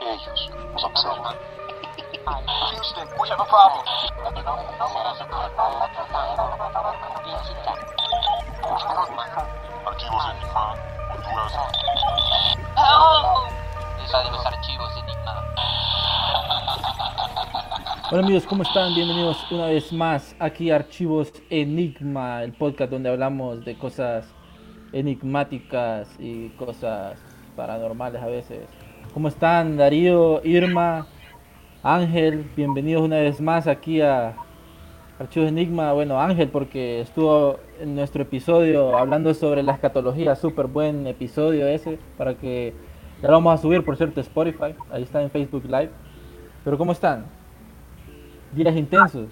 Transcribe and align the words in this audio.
Ellos 0.00 0.50
nos 0.72 0.84
observan. 0.84 1.34
Houston, 2.70 3.08
we 3.18 3.28
have 3.28 3.40
a 3.40 3.44
problem. 3.44 3.84
Archivos 9.86 10.24
Enigma, 10.30 10.74
Honduras. 11.10 11.52
Lista 13.98 14.22
de 14.22 14.30
los 14.30 14.46
archivos 14.46 14.96
Enigma. 15.02 15.44
Hola 18.12 18.22
amigos, 18.22 18.46
¿cómo 18.46 18.62
están? 18.62 18.94
Bienvenidos 18.94 19.50
una 19.50 19.66
vez 19.66 19.92
más 19.92 20.36
aquí 20.38 20.70
a 20.70 20.76
Archivos 20.76 21.32
Enigma, 21.50 22.44
el 22.44 22.52
podcast 22.52 22.92
donde 22.92 23.10
hablamos 23.10 23.64
de 23.64 23.76
cosas 23.76 24.32
enigmáticas 24.92 26.08
y 26.20 26.50
cosas 26.50 27.18
paranormales 27.58 28.22
a 28.22 28.26
veces. 28.26 28.60
¿Cómo 29.12 29.26
están 29.26 29.76
Darío, 29.76 30.40
Irma, 30.44 31.08
Ángel? 31.82 32.48
Bienvenidos 32.56 33.02
una 33.02 33.16
vez 33.16 33.40
más 33.40 33.66
aquí 33.66 34.00
a 34.00 34.36
Archivos 35.18 35.48
Enigma. 35.48 35.92
Bueno, 35.92 36.20
Ángel 36.20 36.50
porque 36.50 37.00
estuvo 37.00 37.58
en 37.80 37.96
nuestro 37.96 38.22
episodio 38.22 38.96
hablando 38.96 39.34
sobre 39.34 39.64
la 39.64 39.72
escatología, 39.72 40.36
súper 40.36 40.68
buen 40.68 41.08
episodio 41.08 41.66
ese, 41.66 41.98
para 42.16 42.34
que 42.34 42.74
ya 43.20 43.26
lo 43.26 43.34
vamos 43.34 43.58
a 43.58 43.60
subir 43.60 43.84
por 43.84 43.96
cierto 43.96 44.20
Spotify, 44.20 44.76
ahí 44.92 45.02
está 45.02 45.20
en 45.20 45.28
Facebook 45.28 45.64
Live. 45.64 45.90
Pero 46.62 46.78
¿cómo 46.78 46.92
están? 46.92 47.26
Días 48.52 48.76
intensos. 48.76 49.26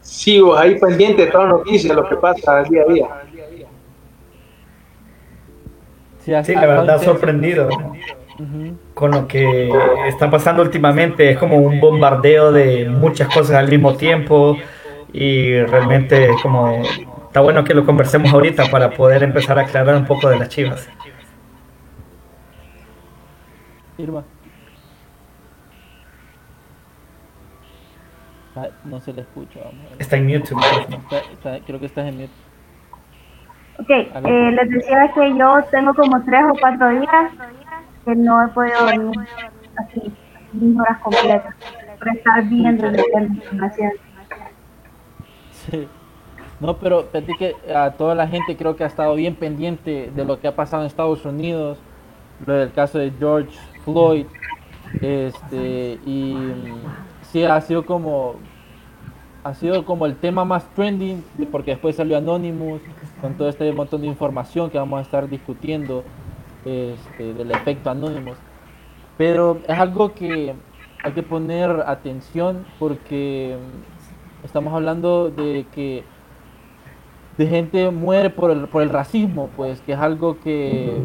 sigo 0.00 0.56
ahí 0.58 0.80
pendiente 0.80 1.26
de 1.26 1.30
todas 1.30 1.48
las 1.48 1.58
noticias, 1.58 1.94
lo 1.94 2.08
que 2.08 2.16
pasa 2.16 2.64
día 2.64 2.82
a 2.82 2.92
día. 2.92 3.08
Sí, 6.44 6.54
la 6.54 6.66
verdad 6.66 7.02
sorprendido 7.02 7.68
con 8.94 9.10
lo 9.12 9.26
que 9.28 9.70
está 10.08 10.30
pasando 10.30 10.62
últimamente. 10.62 11.30
Es 11.30 11.38
como 11.38 11.56
un 11.58 11.80
bombardeo 11.80 12.52
de 12.52 12.88
muchas 12.88 13.28
cosas 13.28 13.56
al 13.56 13.68
mismo 13.68 13.94
tiempo 13.96 14.56
y 15.12 15.58
realmente 15.62 16.30
es 16.30 16.42
como 16.42 16.82
está 17.26 17.40
bueno 17.40 17.64
que 17.64 17.74
lo 17.74 17.84
conversemos 17.86 18.32
ahorita 18.32 18.66
para 18.70 18.90
poder 18.90 19.22
empezar 19.22 19.58
a 19.58 19.62
aclarar 19.62 19.94
un 19.96 20.04
poco 20.06 20.28
de 20.28 20.38
las 20.38 20.48
chivas. 20.48 20.88
Irma. 23.98 24.24
Ah, 28.54 28.68
No 28.84 29.00
se 29.00 29.12
le 29.12 29.20
escucha, 29.22 29.60
vamos 29.60 29.86
a 29.86 29.90
ver. 29.90 30.02
Está 30.02 30.16
en 30.16 30.28
YouTube. 30.28 30.60
Está- 30.62 31.18
está- 31.32 31.60
creo 31.66 31.78
que 31.80 31.86
estás 31.86 32.06
en 32.08 32.16
mute. 32.16 32.30
Ok, 33.78 33.90
eh, 33.90 34.50
les 34.52 34.70
decía 34.70 35.10
que 35.14 35.36
yo 35.36 35.62
tengo 35.70 35.94
como 35.94 36.22
tres 36.24 36.42
o 36.50 36.54
cuatro 36.58 36.88
días 36.90 37.32
que 38.04 38.14
no 38.14 38.44
he 38.44 38.48
podido 38.48 38.80
dormir 38.86 39.28
así, 39.76 40.12
mis 40.52 40.78
horas 40.78 40.98
completas, 41.00 41.54
por 41.98 42.08
estar 42.08 42.44
viendo 42.44 42.90
leyendo 42.90 43.34
información. 43.34 43.92
Sí. 45.50 45.88
No, 46.58 46.78
pero 46.78 47.02
fíjate 47.12 47.32
que 47.38 47.74
a 47.74 47.90
toda 47.90 48.14
la 48.14 48.26
gente 48.26 48.56
creo 48.56 48.76
que 48.76 48.84
ha 48.84 48.86
estado 48.86 49.14
bien 49.14 49.34
pendiente 49.34 50.10
de 50.14 50.24
lo 50.24 50.40
que 50.40 50.48
ha 50.48 50.56
pasado 50.56 50.82
en 50.82 50.86
Estados 50.86 51.24
Unidos, 51.26 51.78
lo 52.46 52.54
del 52.54 52.72
caso 52.72 52.98
de 52.98 53.12
George 53.18 53.58
Floyd, 53.84 54.26
este, 55.02 55.98
y 56.06 56.34
sí 57.22 57.44
ha 57.44 57.60
sido 57.60 57.84
como 57.84 58.36
ha 59.44 59.54
sido 59.54 59.84
como 59.84 60.06
el 60.06 60.16
tema 60.16 60.44
más 60.44 60.64
trending, 60.74 61.22
porque 61.52 61.72
después 61.72 61.94
salió 61.94 62.16
Anonymous 62.16 62.80
con 63.20 63.34
todo 63.34 63.48
este 63.48 63.72
montón 63.72 64.02
de 64.02 64.06
información 64.06 64.70
que 64.70 64.78
vamos 64.78 64.98
a 64.98 65.02
estar 65.02 65.28
discutiendo 65.28 66.04
este, 66.64 67.34
del 67.34 67.50
efecto 67.50 67.90
Anonymous. 67.90 68.38
Pero 69.16 69.58
es 69.66 69.78
algo 69.78 70.12
que 70.12 70.54
hay 71.02 71.12
que 71.12 71.22
poner 71.22 71.84
atención 71.86 72.66
porque 72.78 73.56
estamos 74.44 74.74
hablando 74.74 75.30
de 75.30 75.66
que 75.74 76.04
de 77.38 77.46
gente 77.46 77.90
muere 77.90 78.30
por 78.30 78.50
el, 78.50 78.68
por 78.68 78.82
el 78.82 78.90
racismo, 78.90 79.50
pues 79.56 79.80
que 79.82 79.92
es 79.92 79.98
algo 79.98 80.38
que 80.40 81.02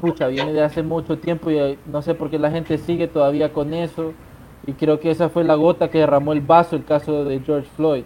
pucha, 0.00 0.28
viene 0.28 0.52
de 0.52 0.62
hace 0.62 0.82
mucho 0.82 1.18
tiempo 1.18 1.50
y 1.50 1.58
eh, 1.58 1.78
no 1.86 2.02
sé 2.02 2.14
por 2.14 2.30
qué 2.30 2.38
la 2.38 2.50
gente 2.50 2.78
sigue 2.78 3.08
todavía 3.08 3.52
con 3.52 3.74
eso. 3.74 4.12
Y 4.66 4.72
creo 4.72 5.00
que 5.00 5.10
esa 5.10 5.28
fue 5.28 5.44
la 5.44 5.54
gota 5.54 5.88
que 5.88 5.98
derramó 5.98 6.32
el 6.32 6.40
vaso, 6.40 6.76
el 6.76 6.84
caso 6.84 7.24
de 7.24 7.40
George 7.40 7.68
Floyd. 7.76 8.04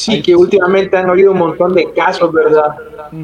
Sí, 0.00 0.22
que 0.22 0.34
últimamente 0.34 0.96
han 0.96 1.10
habido 1.10 1.32
un 1.32 1.38
montón 1.38 1.74
de 1.74 1.92
casos, 1.92 2.32
¿verdad? 2.32 2.74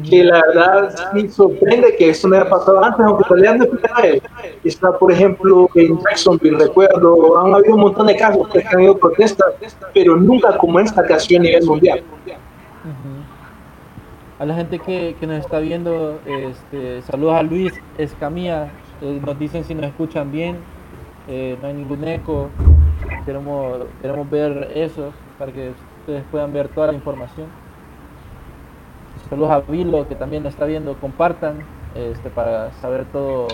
Que 0.07 0.23
la 0.23 0.41
verdad 0.47 0.95
sí 1.13 1.27
sorprende 1.27 1.95
que 1.97 2.09
esto 2.09 2.27
no 2.27 2.35
haya 2.35 2.47
pasado 2.47 2.83
antes, 2.83 3.03
aunque 3.03 3.23
realidad 3.29 3.55
no 3.55 4.03
es. 4.03 4.21
Está, 4.63 4.91
por 4.91 5.11
ejemplo, 5.11 5.67
en 5.73 5.99
Jacksonville, 5.99 6.59
recuerdo, 6.59 7.39
han 7.39 7.55
habido 7.55 7.73
un 7.73 7.81
montón 7.81 8.05
de 8.05 8.15
casos 8.15 8.47
que 8.49 8.59
han 8.59 8.75
habido 8.75 8.95
protestas, 8.97 9.47
pero 9.91 10.17
nunca 10.17 10.55
como 10.57 10.79
esta 10.79 11.01
ocasión 11.01 11.41
a 11.41 11.45
nivel 11.45 11.65
mundial. 11.65 12.03
A 14.37 14.45
la 14.45 14.53
gente 14.53 14.77
que, 14.77 15.15
que 15.19 15.25
nos 15.25 15.39
está 15.39 15.57
viendo, 15.57 16.19
este, 16.27 17.01
saludos 17.01 17.33
a 17.37 17.41
Luis 17.41 17.73
Escamilla, 17.97 18.69
eh, 19.01 19.19
nos 19.25 19.39
dicen 19.39 19.63
si 19.63 19.73
nos 19.73 19.85
escuchan 19.85 20.31
bien, 20.31 20.57
eh, 21.27 21.57
no 21.59 21.69
hay 21.69 21.73
ningún 21.73 22.03
eco, 22.07 22.49
queremos, 23.25 23.79
queremos 23.99 24.29
ver 24.29 24.71
eso 24.75 25.11
para 25.39 25.51
que 25.51 25.71
ustedes 26.07 26.23
puedan 26.31 26.53
ver 26.53 26.69
toda 26.69 26.87
la 26.87 26.93
información. 26.93 27.47
Saludos 29.29 29.51
a 29.51 29.59
Vilo 29.59 30.07
que 30.07 30.15
también 30.15 30.45
está 30.45 30.63
viendo, 30.63 30.95
compartan 30.95 31.57
este, 31.95 32.29
para 32.29 32.71
saber 32.75 33.03
todo, 33.11 33.49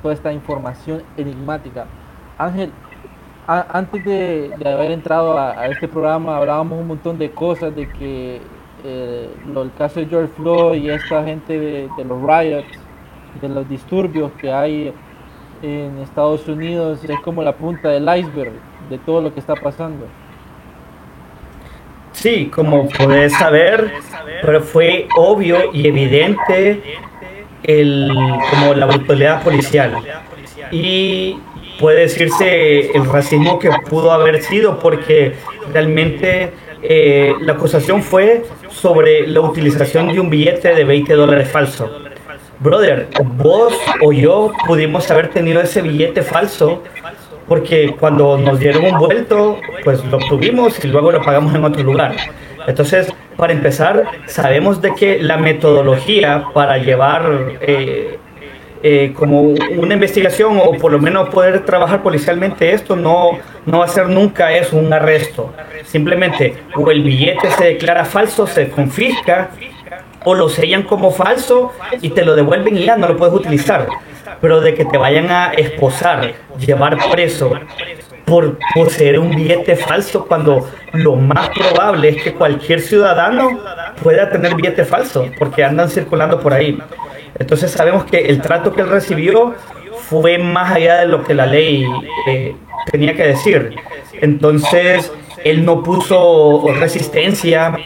toda 0.00 0.14
esta 0.14 0.32
información 0.32 1.02
enigmática. 1.18 1.84
Ángel, 2.38 2.72
antes 3.46 4.02
de, 4.02 4.54
haber 4.64 4.92
entrado 4.92 5.38
a, 5.38 5.66
este 5.66 5.86
programa 5.86 6.38
hablábamos 6.38 6.80
un 6.80 6.86
montón 6.86 7.18
de 7.18 7.30
cosas, 7.30 7.76
de 7.76 7.86
que 7.90 8.40
eh, 8.82 9.28
el 9.46 9.72
caso 9.76 10.00
de 10.00 10.06
George 10.06 10.32
Floyd 10.36 10.82
y 10.82 10.88
esta 10.88 11.22
gente 11.22 11.60
de, 11.60 11.90
de 11.98 12.04
los 12.06 12.18
riots, 12.22 12.78
de 13.42 13.48
los 13.50 13.68
disturbios 13.68 14.32
que 14.40 14.50
hay 14.50 14.94
en 15.60 15.98
Estados 15.98 16.48
Unidos 16.48 17.04
es 17.04 17.20
como 17.20 17.42
la 17.42 17.52
punta 17.52 17.90
del 17.90 18.04
iceberg 18.04 18.54
de 18.88 18.96
todo 18.96 19.20
lo 19.20 19.34
que 19.34 19.40
está 19.40 19.54
pasando. 19.54 20.06
Sí, 22.24 22.46
como 22.46 22.88
podés 22.88 23.34
saber, 23.34 23.92
pero 24.40 24.62
fue 24.62 25.06
obvio 25.14 25.58
y 25.74 25.86
evidente 25.86 26.80
el, 27.62 28.10
como 28.48 28.72
la 28.72 28.86
brutalidad 28.86 29.42
policial. 29.42 29.98
Y 30.72 31.36
puede 31.78 32.00
decirse 32.00 32.92
el 32.96 33.04
racismo 33.04 33.58
que 33.58 33.68
pudo 33.90 34.10
haber 34.10 34.42
sido, 34.42 34.78
porque 34.78 35.34
realmente 35.70 36.50
eh, 36.82 37.34
la 37.42 37.52
acusación 37.52 38.02
fue 38.02 38.42
sobre 38.70 39.26
la 39.26 39.42
utilización 39.42 40.08
de 40.10 40.18
un 40.18 40.30
billete 40.30 40.74
de 40.74 40.82
20 40.82 41.12
dólares 41.12 41.50
falso. 41.50 41.90
Brother, 42.58 43.08
vos 43.36 43.74
o 44.00 44.12
yo 44.14 44.50
pudimos 44.66 45.10
haber 45.10 45.28
tenido 45.28 45.60
ese 45.60 45.82
billete 45.82 46.22
falso 46.22 46.82
porque 47.48 47.94
cuando 47.98 48.38
nos 48.38 48.58
dieron 48.58 48.84
un 48.84 48.98
vuelto, 48.98 49.58
pues 49.82 50.04
lo 50.04 50.16
obtuvimos 50.16 50.82
y 50.84 50.88
luego 50.88 51.12
lo 51.12 51.22
pagamos 51.22 51.54
en 51.54 51.64
otro 51.64 51.82
lugar. 51.82 52.16
Entonces, 52.66 53.12
para 53.36 53.52
empezar, 53.52 54.04
sabemos 54.26 54.80
de 54.80 54.94
que 54.94 55.22
la 55.22 55.36
metodología 55.36 56.44
para 56.54 56.78
llevar 56.78 57.58
eh, 57.60 58.18
eh, 58.82 59.12
como 59.14 59.40
una 59.40 59.94
investigación 59.94 60.60
o 60.62 60.72
por 60.72 60.92
lo 60.92 60.98
menos 60.98 61.30
poder 61.30 61.64
trabajar 61.64 62.02
policialmente 62.02 62.72
esto 62.72 62.96
no, 62.96 63.38
no 63.64 63.78
va 63.78 63.86
a 63.86 63.88
ser 63.88 64.08
nunca 64.08 64.52
eso, 64.52 64.76
un 64.76 64.92
arresto. 64.92 65.52
Simplemente 65.84 66.54
o 66.74 66.90
el 66.90 67.02
billete 67.02 67.50
se 67.50 67.64
declara 67.64 68.04
falso, 68.04 68.46
se 68.46 68.68
confisca 68.68 69.50
o 70.24 70.34
lo 70.34 70.48
sellan 70.48 70.82
como 70.82 71.10
falso 71.10 71.72
y 72.00 72.10
te 72.10 72.24
lo 72.24 72.34
devuelven 72.34 72.76
y 72.76 72.84
ya 72.84 72.96
no 72.96 73.08
lo 73.08 73.16
puedes 73.16 73.34
utilizar. 73.34 73.86
Pero 74.44 74.60
de 74.60 74.74
que 74.74 74.84
te 74.84 74.98
vayan 74.98 75.30
a 75.30 75.54
esposar, 75.54 76.34
llevar 76.58 76.98
preso 77.10 77.50
por 78.26 78.58
poseer 78.74 79.18
un 79.18 79.34
billete 79.34 79.74
falso 79.74 80.26
cuando 80.26 80.68
lo 80.92 81.16
más 81.16 81.48
probable 81.48 82.10
es 82.10 82.22
que 82.22 82.34
cualquier 82.34 82.82
ciudadano 82.82 83.58
pueda 84.02 84.28
tener 84.28 84.54
billete 84.54 84.84
falso 84.84 85.30
porque 85.38 85.64
andan 85.64 85.88
circulando 85.88 86.40
por 86.40 86.52
ahí. 86.52 86.78
Entonces 87.38 87.70
sabemos 87.70 88.04
que 88.04 88.18
el 88.18 88.42
trato 88.42 88.74
que 88.74 88.82
él 88.82 88.90
recibió 88.90 89.54
fue 90.10 90.36
más 90.36 90.72
allá 90.72 90.98
de 90.98 91.06
lo 91.06 91.24
que 91.24 91.32
la 91.32 91.46
ley 91.46 91.86
eh, 92.28 92.54
tenía 92.92 93.14
que 93.14 93.28
decir. 93.28 93.74
Entonces 94.20 95.10
él 95.42 95.64
no 95.64 95.82
puso 95.82 96.66
resistencia, 96.78 97.78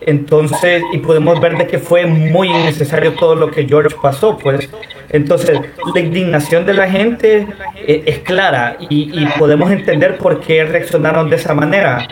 entonces, 0.00 0.82
y 0.92 0.98
podemos 0.98 1.40
ver 1.40 1.56
de 1.56 1.68
que 1.68 1.78
fue 1.78 2.04
muy 2.06 2.48
innecesario 2.48 3.14
todo 3.14 3.36
lo 3.36 3.48
que 3.48 3.64
George 3.64 3.94
pasó, 4.02 4.36
pues. 4.36 4.68
Entonces, 5.10 5.60
la 5.94 6.00
indignación 6.00 6.64
de 6.64 6.74
la 6.74 6.88
gente 6.88 7.46
eh, 7.76 8.02
es 8.06 8.18
clara 8.20 8.76
y, 8.78 9.26
podemos 9.38 9.70
entender 9.70 10.18
por 10.18 10.40
qué 10.40 10.64
reaccionaron 10.64 11.28
de 11.28 11.36
esa 11.36 11.54
manera. 11.54 12.06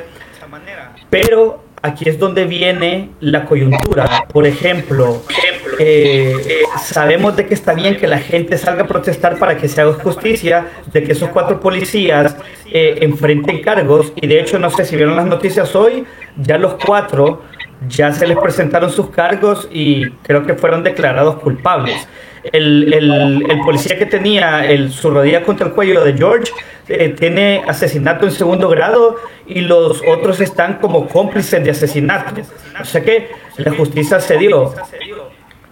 Pero 1.10 1.64
aquí 1.82 2.08
es 2.08 2.18
donde 2.18 2.44
viene 2.44 3.10
la 3.20 3.44
coyuntura. 3.44 4.26
Por 4.32 4.46
ejemplo, 4.46 5.22
eh, 5.78 6.34
sabemos 6.80 7.36
de 7.36 7.46
que 7.46 7.54
está 7.54 7.72
bien 7.74 7.96
que 7.96 8.06
la 8.06 8.18
gente 8.18 8.58
salga 8.58 8.82
a 8.82 8.86
protestar 8.86 9.38
para 9.38 9.56
que 9.56 9.68
se 9.68 9.80
haga 9.80 9.92
justicia, 9.94 10.66
de 10.92 11.02
que 11.04 11.12
esos 11.12 11.28
cuatro 11.30 11.60
policías 11.60 12.36
eh, 12.70 12.98
enfrenten 13.02 13.62
cargos, 13.62 14.12
y 14.16 14.26
de 14.26 14.40
hecho 14.40 14.58
no 14.58 14.70
sé 14.70 14.84
si 14.84 14.96
vieron 14.96 15.16
las 15.16 15.26
noticias 15.26 15.74
hoy, 15.76 16.04
ya 16.36 16.58
los 16.58 16.74
cuatro 16.84 17.42
ya 17.86 18.12
se 18.12 18.26
les 18.26 18.36
presentaron 18.36 18.90
sus 18.90 19.10
cargos 19.10 19.68
y 19.70 20.10
creo 20.22 20.44
que 20.44 20.54
fueron 20.54 20.82
declarados 20.82 21.36
culpables. 21.36 22.08
El, 22.52 22.92
el, 22.92 23.60
policía 23.64 23.98
que 23.98 24.06
tenía 24.06 24.64
el, 24.64 24.92
su 24.92 25.10
rodilla 25.10 25.42
contra 25.42 25.66
el 25.66 25.72
cuello 25.72 26.04
de 26.04 26.14
George 26.14 26.52
eh, 26.88 27.10
tiene 27.10 27.62
asesinato 27.66 28.24
en 28.24 28.32
segundo 28.32 28.68
grado 28.68 29.16
y 29.46 29.60
los 29.60 30.02
otros 30.06 30.40
están 30.40 30.78
como 30.78 31.06
cómplices 31.06 31.62
de 31.62 31.70
asesinato. 31.70 32.40
O 32.80 32.84
sea 32.84 33.02
que 33.02 33.28
la 33.56 33.72
justicia 33.72 34.20
se 34.20 34.38
dio. 34.38 34.74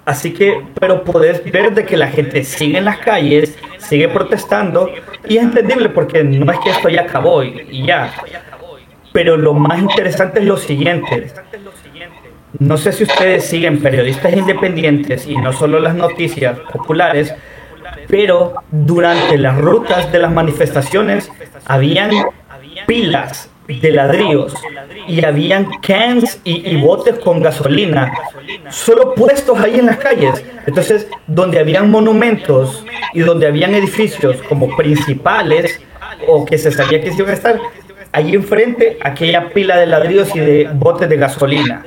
Así 0.05 0.33
que, 0.33 0.63
pero 0.79 1.03
podés 1.03 1.43
ver 1.51 1.75
de 1.75 1.85
que 1.85 1.97
la 1.97 2.07
gente 2.09 2.45
sigue 2.45 2.79
en 2.79 2.85
las 2.85 2.99
calles, 2.99 3.59
sigue 3.79 4.09
protestando 4.09 4.89
y 5.29 5.39
es 5.39 5.43
entendible 5.43 5.89
porque 5.89 6.23
no 6.23 6.53
es 6.53 6.61
que 6.61 6.71
esto 6.71 6.89
ya 6.89 7.03
acabó 7.03 7.43
y, 7.43 7.67
y 7.71 7.87
ya. 7.87 8.13
Pero 9.13 9.37
lo 9.37 9.55
más 9.55 9.81
interesante 9.81 10.41
es 10.41 10.47
lo 10.47 10.59
siguiente. 10.59 11.33
No 12.59 12.77
sé 12.77 12.93
si 12.93 13.05
ustedes 13.05 13.45
siguen 13.45 13.81
periodistas 13.81 14.33
independientes 14.33 15.27
y 15.27 15.37
no 15.37 15.53
solo 15.53 15.81
las 15.81 15.95
noticias 15.95 16.59
populares, 16.73 17.35
pero 18.09 18.55
durante 18.71 19.37
las 19.39 19.59
rutas 19.59 20.11
de 20.13 20.19
las 20.19 20.33
manifestaciones 20.33 21.31
habían 21.67 22.11
pilas 22.87 23.51
de 23.69 23.91
ladrillos 23.91 24.55
y 25.09 25.25
habían 25.25 25.69
cans 25.81 26.41
y, 26.45 26.77
botes 26.77 27.19
con 27.19 27.43
gasolina 27.43 28.13
solo 28.71 29.15
puestos 29.15 29.59
ahí 29.59 29.79
en 29.79 29.87
las 29.87 29.99
calles. 29.99 30.45
Entonces, 30.67 31.09
donde 31.27 31.59
habían 31.59 31.91
monumentos 31.91 32.85
y 33.13 33.21
donde 33.21 33.47
habían 33.47 33.75
edificios 33.75 34.41
como 34.49 34.75
principales 34.77 35.81
o 36.29 36.45
que 36.45 36.59
se 36.59 36.71
sabía 36.71 37.01
que 37.01 37.11
se 37.11 37.19
iban 37.19 37.31
a 37.31 37.35
estar, 37.35 37.61
allí 38.13 38.35
enfrente 38.35 38.99
aquella 39.03 39.49
pila 39.51 39.77
de 39.77 39.87
ladrillos 39.87 40.35
y 40.35 40.41
de 40.41 40.71
botes 40.73 41.09
de 41.09 41.17
gasolina. 41.17 41.85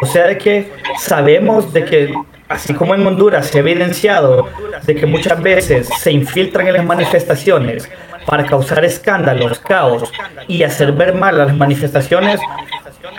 O 0.00 0.06
sea 0.06 0.26
de 0.26 0.38
que 0.38 0.72
sabemos 0.98 1.72
de 1.72 1.84
que 1.84 2.14
así 2.48 2.74
como 2.74 2.94
en 2.94 3.06
Honduras 3.06 3.46
se 3.46 3.58
ha 3.58 3.60
evidenciado 3.60 4.48
de 4.82 4.94
que 4.94 5.06
muchas 5.06 5.40
veces 5.40 5.88
se 5.98 6.12
infiltran 6.12 6.66
en 6.66 6.74
las 6.74 6.84
manifestaciones 6.84 7.88
para 8.26 8.44
causar 8.44 8.84
escándalos, 8.84 9.60
caos 9.60 10.10
y 10.46 10.62
hacer 10.62 10.92
ver 10.92 11.14
mal 11.14 11.40
a 11.40 11.46
las 11.46 11.56
manifestaciones, 11.56 12.40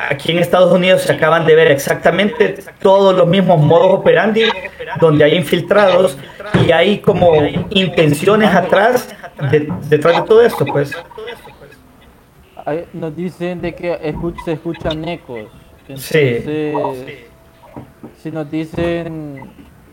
aquí 0.09 0.31
en 0.31 0.39
Estados 0.39 0.71
Unidos 0.71 1.03
se 1.03 1.13
acaban 1.13 1.45
de 1.45 1.55
ver 1.55 1.71
exactamente 1.71 2.55
todos 2.81 3.15
los 3.15 3.27
mismos 3.27 3.59
modos 3.59 3.99
operandi 3.99 4.43
donde 4.99 5.23
hay 5.23 5.35
infiltrados 5.35 6.17
y 6.65 6.71
hay 6.71 6.99
como 6.99 7.33
intenciones 7.69 8.53
atrás 8.53 9.07
de, 9.49 9.71
detrás 9.87 10.17
de 10.17 10.21
todo 10.23 10.41
esto, 10.41 10.65
pues. 10.65 10.91
Nos 12.93 13.15
dicen 13.15 13.61
de 13.61 13.73
que 13.73 14.15
se 14.45 14.53
escuchan 14.53 15.07
ecos. 15.07 15.49
Entonces, 15.87 16.43
sí. 16.45 17.13
si 18.17 18.31
nos 18.31 18.49
dicen, 18.49 19.51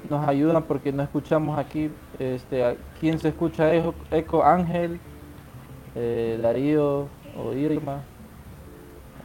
nos 0.08 0.26
ayudan 0.28 0.62
porque 0.62 0.92
no 0.92 1.02
escuchamos 1.02 1.58
aquí, 1.58 1.90
este, 2.18 2.76
¿quién 3.00 3.18
se 3.18 3.28
escucha 3.28 3.74
eco? 3.74 3.94
eco 4.10 4.44
Ángel, 4.44 5.00
eh, 5.94 6.38
Darío 6.40 7.08
o 7.36 7.52
Irma, 7.54 8.02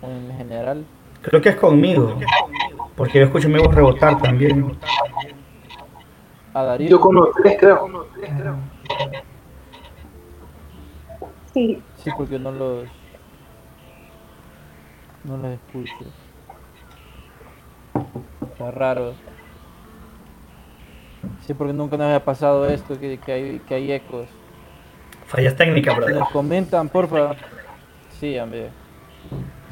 en 0.02 0.38
general. 0.38 0.86
Creo 1.22 1.42
que 1.42 1.50
es 1.50 1.56
conmigo, 1.56 2.18
porque 2.96 3.20
yo 3.20 3.26
escucho 3.26 3.50
mi 3.50 3.60
voz 3.60 3.74
rebotar 3.74 4.22
también. 4.22 4.78
A 6.54 6.64
Darío. 6.64 6.90
Yo 6.90 7.00
con 7.00 7.16
los 7.16 7.30
tres 7.36 7.58
creo. 7.60 7.90
Sí. 11.54 11.82
Sí, 11.98 12.10
porque 12.18 12.40
no 12.40 12.52
los, 12.52 12.86
no 15.24 15.38
los 15.38 15.54
escucho. 15.54 15.94
Está 18.52 18.72
raro. 18.72 19.14
Sí, 21.42 21.54
porque 21.54 21.74
nunca 21.74 21.98
nos 21.98 22.06
había 22.06 22.24
pasado 22.24 22.66
esto, 22.68 23.00
que, 23.00 23.18
que, 23.18 23.32
hay, 23.32 23.60
que 23.68 23.76
hay 23.76 23.92
ecos. 23.92 24.28
Fallas 25.28 25.56
técnicas, 25.56 25.94
Si 25.94 26.00
brother. 26.00 26.20
nos 26.20 26.30
comentan, 26.30 26.90
porfa. 26.90 27.36
Sí, 28.20 28.38
hombre. 28.38 28.70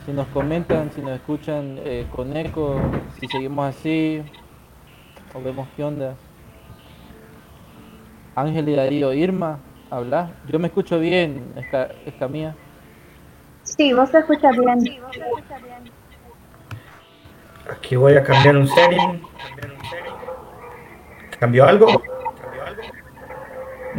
Si 0.05 0.11
nos 0.11 0.27
comentan, 0.27 0.91
si 0.91 1.01
nos 1.01 1.11
escuchan 1.11 1.77
eh, 1.83 2.07
con 2.15 2.35
eco, 2.35 2.79
si 3.19 3.27
seguimos 3.27 3.67
así, 3.75 4.21
o 5.33 5.41
vemos 5.41 5.67
qué 5.75 5.83
onda. 5.83 6.15
Ángel 8.35 8.69
y 8.69 8.75
Darío, 8.75 9.13
Irma, 9.13 9.59
habla. 9.89 10.31
Yo 10.47 10.57
me 10.57 10.67
escucho 10.67 10.99
bien, 10.99 11.53
Esca, 11.55 11.89
Escamilla. 12.05 12.55
Sí, 13.81 13.93
vos 13.93 14.11
te 14.11 14.19
escuchas 14.19 14.55
bien. 14.55 15.01
Aquí 17.67 17.95
voy 17.95 18.13
a 18.13 18.23
cambiar 18.23 18.55
un 18.55 18.67
setting. 18.67 19.27
¿Cambió 21.39 21.65
algo? 21.65 21.87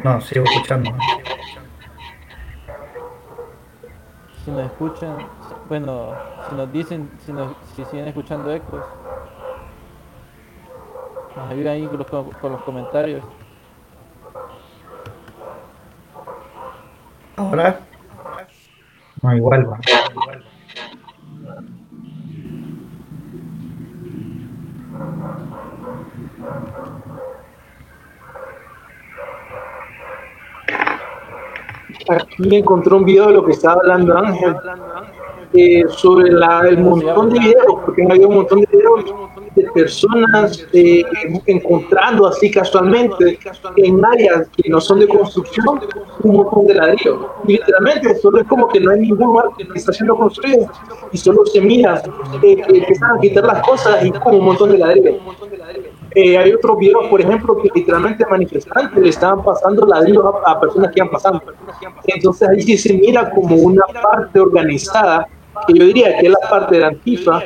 No, 0.04 0.20
sigo 0.20 0.44
escuchando. 0.44 0.96
Si 4.44 4.52
nos 4.52 4.66
escuchan, 4.66 5.16
bueno, 5.68 6.14
si 6.48 6.54
nos 6.54 6.72
dicen, 6.72 7.10
si, 7.26 7.32
nos, 7.32 7.56
si 7.74 7.84
siguen 7.86 8.06
escuchando 8.06 8.52
ecos, 8.52 8.84
nos 11.34 11.50
ayudan 11.50 11.72
ahí 11.72 11.86
con 11.88 11.98
los, 11.98 12.06
con 12.06 12.52
los 12.52 12.62
comentarios. 12.62 13.24
Ahora. 17.36 17.80
Igual 19.36 19.70
va. 19.70 19.78
Aquí 32.08 32.56
encontré 32.56 32.94
un 32.94 33.04
video 33.04 33.28
de 33.28 33.34
lo 33.34 33.44
que 33.44 33.52
estaba 33.52 33.74
hablando 33.74 34.18
Ángel 34.18 34.56
eh, 35.54 35.84
sobre 35.88 36.30
el 36.30 36.78
montón 36.78 37.30
de 37.30 37.38
videos, 37.38 37.76
porque 37.84 38.02
había 38.10 38.26
un 38.26 38.34
montón 38.34 38.60
de 38.60 38.66
videos 38.72 39.04
de 39.04 39.12
personas 39.74 40.66
eh, 40.72 41.04
encontrando 41.46 42.26
así 42.26 42.50
casualmente 42.50 43.38
en 43.76 44.04
áreas 44.04 44.48
que 44.56 44.68
no 44.68 44.80
son 44.80 45.00
de 45.00 45.08
construcción 45.08 45.80
un 46.22 46.36
montón 46.36 46.66
de 46.66 46.74
ladrillos. 46.74 47.18
Y 47.46 47.52
literalmente 47.52 48.14
solo 48.16 48.40
es 48.40 48.46
como 48.46 48.68
que 48.68 48.80
no 48.80 48.90
hay 48.90 49.00
ningún 49.00 49.26
lugar 49.26 49.46
que 49.56 49.66
está 49.74 49.92
siendo 49.92 50.16
construido 50.16 50.66
y 51.12 51.18
solo 51.18 51.44
se 51.46 51.60
mira 51.60 52.02
eh, 52.42 52.56
que 52.56 52.78
empiezan 52.78 53.16
a 53.16 53.20
quitar 53.20 53.44
las 53.44 53.62
cosas 53.62 54.04
y 54.04 54.10
como 54.12 54.38
un 54.38 54.44
montón 54.46 54.70
de 54.72 54.78
ladrillos. 54.78 55.16
Eh, 56.14 56.36
hay 56.36 56.52
otros 56.52 56.78
videos, 56.78 57.06
por 57.08 57.20
ejemplo, 57.20 57.56
que 57.56 57.70
literalmente 57.74 58.26
manifestantes 58.26 59.02
le 59.02 59.08
estaban 59.08 59.42
pasando 59.42 59.86
ladrillos 59.86 60.24
a, 60.44 60.52
a 60.52 60.60
personas 60.60 60.92
que 60.92 61.00
iban 61.00 61.10
pasando. 61.10 61.42
Entonces 62.06 62.48
ahí 62.48 62.62
sí 62.62 62.76
se 62.76 62.92
mira 62.94 63.30
como 63.30 63.56
una 63.56 63.84
parte 64.02 64.38
organizada, 64.38 65.26
que 65.66 65.74
yo 65.74 65.84
diría 65.86 66.18
que 66.18 66.26
es 66.26 66.32
la 66.32 66.48
parte 66.48 66.78
de 66.78 66.84
Antifa, 66.84 67.40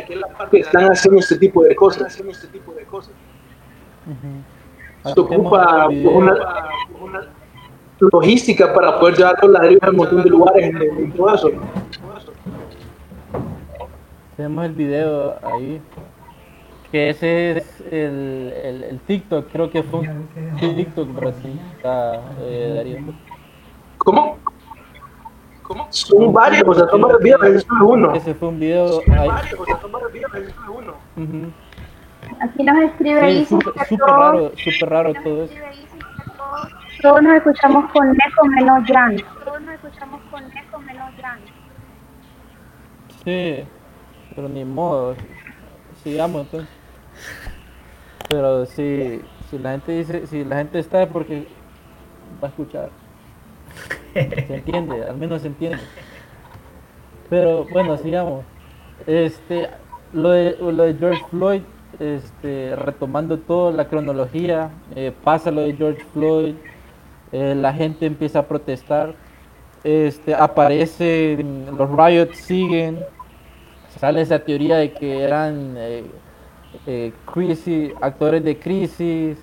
que 0.50 0.58
están 0.58 0.90
haciendo 0.90 1.20
este 1.20 1.36
tipo 1.38 1.62
de 1.62 1.74
cosas. 1.74 2.22
Se 5.04 5.20
ocupa 5.20 5.88
una, 5.88 6.34
una 7.00 7.28
logística 8.00 8.72
para 8.74 8.98
poder 8.98 9.16
llevar 9.16 9.36
los 9.42 9.50
ladrillos 9.52 9.82
a 9.82 9.90
un 9.90 9.96
montón 9.96 10.22
de 10.22 10.30
lugares 10.30 10.64
en, 10.64 10.82
en 10.82 11.12
todo 11.12 11.34
eso. 11.34 11.50
Tenemos 14.36 14.64
el 14.66 14.72
video 14.72 15.36
ahí. 15.42 15.80
Que 16.92 17.10
ese 17.10 17.58
es 17.58 17.80
el, 17.90 18.52
el, 18.62 18.84
el 18.84 19.00
TikTok, 19.00 19.50
creo 19.50 19.68
que 19.68 19.82
fue 19.82 20.00
un 20.00 20.28
TikTok 20.76 21.14
Brasil, 21.14 21.60
eh, 21.82 22.72
Darío. 22.76 22.98
¿Cómo? 23.98 24.38
Son 25.90 26.32
varios, 26.32 26.62
o 26.66 26.74
sea, 26.74 26.88
son 26.88 27.00
varios 27.00 27.20
videos, 27.20 27.42
ese 27.44 27.56
es 27.58 27.64
solo 27.64 27.86
uno. 27.88 28.14
Ese 28.14 28.34
fue 28.34 28.48
un 28.48 28.60
video. 28.60 29.00
ahí. 29.08 29.28
Ujú. 31.16 31.52
Aquí 32.40 32.64
nos 32.64 32.78
escribe 32.78 33.20
Sí, 33.20 33.38
Isis 33.38 33.48
súper 33.88 34.06
raro, 34.08 34.52
súper 34.56 34.88
raro 34.88 35.14
todo 35.22 35.44
eso. 35.44 35.54
Todos 37.02 37.22
nos 37.22 37.36
escuchamos 37.36 37.90
con 37.92 38.10
eco 38.10 38.46
menos 38.46 38.84
grande. 38.86 39.24
Todos 39.44 39.60
nos 39.62 39.74
escuchamos 39.74 40.20
con 40.30 40.44
eco 40.44 40.78
menos 40.80 41.16
grande. 41.16 41.46
Sí, 43.24 43.64
pero 44.34 44.48
ni 44.48 44.64
modo. 44.64 45.14
Sigamos 46.02 46.42
entonces. 46.42 46.68
Pero 48.28 48.66
si, 48.66 49.20
si 49.50 49.58
la 49.58 49.72
gente 49.72 49.92
dice, 49.92 50.26
si 50.26 50.44
la 50.44 50.56
gente 50.56 50.78
está 50.78 51.02
es 51.02 51.08
porque 51.08 51.46
va 52.42 52.48
a 52.48 52.50
escuchar. 52.50 52.90
Se 54.14 54.54
entiende, 54.54 55.04
al 55.04 55.16
menos 55.16 55.42
se 55.42 55.48
entiende. 55.48 55.78
Pero 57.28 57.66
bueno, 57.72 57.96
sigamos. 57.98 58.44
Este, 59.06 59.68
lo 60.12 60.30
de, 60.30 60.56
lo 60.60 60.84
de 60.84 60.94
George 60.94 61.22
Floyd, 61.30 61.62
este, 61.98 62.74
retomando 62.76 63.38
toda 63.38 63.72
la 63.72 63.88
cronología, 63.88 64.70
eh, 64.94 65.12
pasa 65.24 65.50
lo 65.50 65.62
de 65.62 65.74
George 65.74 66.02
Floyd, 66.12 66.54
eh, 67.32 67.54
la 67.54 67.72
gente 67.72 68.06
empieza 68.06 68.40
a 68.40 68.42
protestar, 68.46 69.14
este, 69.84 70.34
aparece, 70.34 71.44
los 71.76 71.90
riots 71.90 72.38
siguen, 72.38 72.98
sale 73.98 74.22
esa 74.22 74.38
teoría 74.38 74.76
de 74.76 74.92
que 74.92 75.22
eran 75.22 75.74
eh, 75.76 77.12
crisis, 77.32 77.92
actores 78.00 78.42
de 78.44 78.58
crisis, 78.58 79.38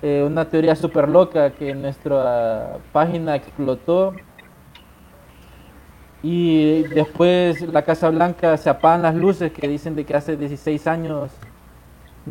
eh, 0.00 0.22
una 0.26 0.48
teoría 0.48 0.74
súper 0.76 1.08
loca 1.08 1.52
que 1.54 1.74
nuestra 1.74 2.78
página 2.92 3.36
explotó. 3.36 4.14
Y 6.22 6.84
después 6.84 7.60
la 7.62 7.82
Casa 7.84 8.08
Blanca 8.10 8.56
se 8.56 8.70
apagan 8.70 9.02
las 9.02 9.14
luces 9.14 9.52
que 9.52 9.66
dicen 9.68 9.96
de 9.96 10.04
que 10.06 10.14
hace 10.14 10.36
16 10.36 10.86
años, 10.86 11.32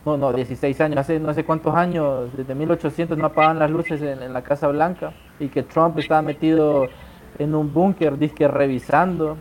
no, 0.05 0.17
no, 0.17 0.33
16 0.33 0.79
años, 0.81 0.97
hace 0.99 1.19
no 1.19 1.33
sé 1.33 1.45
cuántos 1.45 1.75
años, 1.75 2.35
desde 2.35 2.55
1800 2.55 3.17
no 3.17 3.27
apagan 3.27 3.59
las 3.59 3.71
luces 3.71 4.01
en, 4.01 4.23
en 4.23 4.33
la 4.33 4.43
Casa 4.43 4.67
Blanca 4.69 5.13
y 5.39 5.49
que 5.49 5.63
Trump 5.63 5.97
estaba 5.99 6.21
metido 6.21 6.91
en 7.37 7.55
un 7.55 7.73
búnker, 7.73 8.17
disque 8.17 8.47
revisando, 8.47 9.37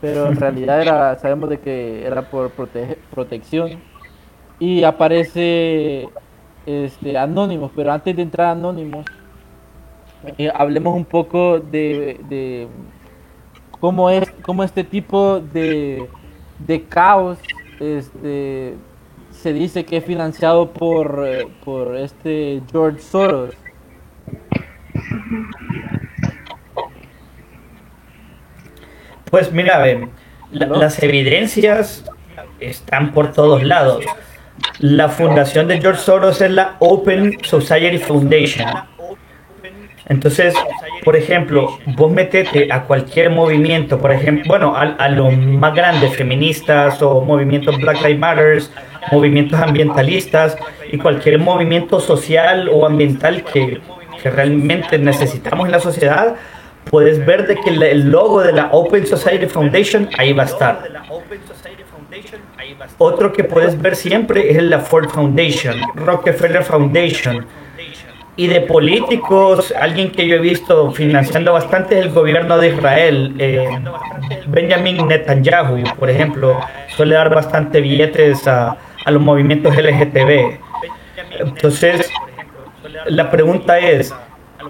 pero 0.00 0.28
en 0.28 0.36
realidad 0.36 0.80
era, 0.82 1.16
sabemos 1.18 1.50
de 1.50 1.60
que 1.60 2.06
era 2.06 2.30
por 2.30 2.54
prote- 2.56 2.98
protección. 3.10 3.84
Y 4.58 4.84
aparece 4.84 6.14
este, 6.66 7.16
Anonymous, 7.18 7.70
pero 7.74 7.92
antes 7.92 8.14
de 8.16 8.22
entrar 8.22 8.48
a 8.48 8.50
Anonymous, 8.52 9.06
eh, 10.38 10.50
hablemos 10.54 10.94
un 10.94 11.04
poco 11.04 11.60
de, 11.60 12.20
de 12.28 12.68
cómo 13.80 14.10
es 14.10 14.30
cómo 14.42 14.62
este 14.64 14.84
tipo 14.84 15.40
de, 15.40 16.06
de 16.58 16.82
caos 16.84 17.38
este, 17.80 18.74
se 19.30 19.52
dice 19.54 19.84
que 19.86 19.96
es 19.98 20.04
financiado 20.04 20.70
por, 20.70 21.24
eh, 21.26 21.46
por 21.64 21.96
este 21.96 22.60
George 22.70 23.00
Soros. 23.00 23.54
Pues 29.30 29.52
mira, 29.52 29.76
a 29.76 29.80
ver, 29.80 30.08
la- 30.50 30.66
las 30.66 31.02
evidencias 31.02 32.04
están 32.58 33.12
por 33.12 33.32
todos 33.32 33.62
lados. 33.62 34.04
La 34.78 35.08
fundación 35.08 35.68
de 35.68 35.80
George 35.80 36.00
Soros 36.00 36.40
es 36.40 36.50
la 36.50 36.76
Open 36.78 37.36
Society 37.42 37.98
Foundation. 37.98 38.66
Entonces, 40.06 40.54
por 41.04 41.16
ejemplo, 41.16 41.78
vos 41.96 42.10
metete 42.10 42.72
a 42.72 42.82
cualquier 42.82 43.30
movimiento, 43.30 43.98
por 43.98 44.10
ejemplo, 44.10 44.44
bueno, 44.48 44.74
a, 44.74 45.08
los 45.08 45.36
más 45.36 45.72
grandes 45.74 46.16
feministas 46.16 47.00
o 47.00 47.20
movimientos 47.20 47.78
Black 47.78 48.02
Lives 48.02 48.18
Matter, 48.18 48.62
movimientos 49.12 49.60
ambientalistas 49.60 50.56
y 50.90 50.98
cualquier 50.98 51.38
movimiento 51.38 52.00
social 52.00 52.68
o 52.72 52.86
ambiental 52.86 53.44
que, 53.44 53.80
que 54.20 54.30
realmente 54.30 54.98
necesitamos 54.98 55.66
en 55.66 55.72
la 55.72 55.80
sociedad, 55.80 56.34
puedes 56.90 57.24
ver 57.24 57.46
de 57.46 57.56
que 57.56 57.70
el 57.70 58.10
logo 58.10 58.42
de 58.42 58.52
la 58.52 58.70
Open 58.72 59.06
Society 59.06 59.46
Foundation 59.46 60.08
ahí 60.18 60.32
va 60.32 60.42
a 60.42 60.46
estar. 60.46 60.82
Otro 62.98 63.32
que 63.32 63.44
puedes 63.44 63.80
ver 63.80 63.96
siempre 63.96 64.50
es 64.50 64.62
la 64.62 64.80
Ford 64.80 65.08
Foundation, 65.08 65.76
Rockefeller 65.94 66.62
Foundation. 66.62 67.46
Y 68.36 68.46
de 68.46 68.60
políticos, 68.62 69.74
alguien 69.78 70.10
que 70.12 70.26
yo 70.26 70.36
he 70.36 70.38
visto 70.38 70.92
financiando 70.92 71.52
bastante 71.52 71.98
es 71.98 72.06
el 72.06 72.12
gobierno 72.12 72.56
de 72.58 72.68
Israel. 72.68 73.34
eh, 73.38 73.68
Benjamin 74.46 75.06
Netanyahu, 75.06 75.82
por 75.98 76.08
ejemplo, 76.08 76.58
suele 76.96 77.16
dar 77.16 77.34
bastante 77.34 77.80
billetes 77.80 78.46
a, 78.48 78.76
a 79.04 79.10
los 79.10 79.20
movimientos 79.20 79.76
LGTB. 79.76 80.58
Entonces, 81.40 82.08
la 83.06 83.30
pregunta 83.30 83.78
es, 83.78 84.14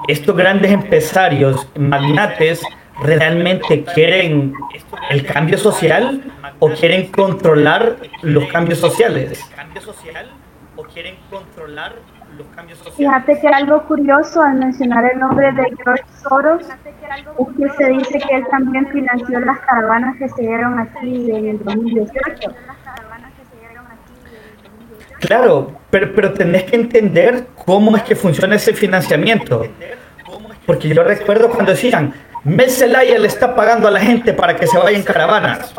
¿estos 0.08 0.36
grandes 0.36 0.72
empresarios, 0.72 1.68
magnates, 1.76 2.62
realmente 3.02 3.84
quieren 3.94 4.54
el 5.10 5.26
cambio 5.26 5.58
social 5.58 6.22
o 6.58 6.70
quieren 6.70 7.06
controlar 7.10 7.96
los 8.22 8.46
cambios 8.46 8.78
sociales? 8.78 9.44
Fíjate 12.96 13.40
que 13.40 13.48
algo 13.48 13.82
curioso 13.84 14.42
al 14.42 14.54
mencionar 14.54 15.12
el 15.12 15.18
nombre 15.18 15.52
de 15.52 15.64
George 15.84 16.04
Soros 16.22 16.62
es 16.62 17.56
que 17.56 17.68
se 17.76 17.90
dice 17.90 18.18
que 18.18 18.36
él 18.36 18.44
también 18.50 18.86
financió 18.88 19.40
las 19.40 19.58
caravanas 19.60 20.16
que 20.16 20.28
se 20.28 20.42
dieron 20.42 20.78
aquí 20.78 21.30
en 21.30 21.48
el 21.48 21.64
2018. 21.64 22.54
Claro, 25.20 25.72
pero, 25.90 26.14
pero 26.14 26.32
tenés 26.32 26.64
que 26.64 26.76
entender 26.76 27.46
cómo 27.66 27.94
es 27.96 28.02
que 28.04 28.16
funciona 28.16 28.54
ese 28.56 28.72
financiamiento. 28.72 29.66
Porque 30.64 30.88
yo 30.88 31.02
recuerdo 31.02 31.50
cuando 31.50 31.72
decían, 31.72 32.14
Mel 32.44 32.70
Zelaya 32.70 33.18
le 33.18 33.26
está 33.26 33.54
pagando 33.54 33.88
a 33.88 33.90
la 33.90 34.00
gente 34.00 34.32
para 34.32 34.56
que 34.56 34.66
se 34.66 34.78
vaya 34.78 34.96
en 34.96 35.02
caravanas. 35.02 35.74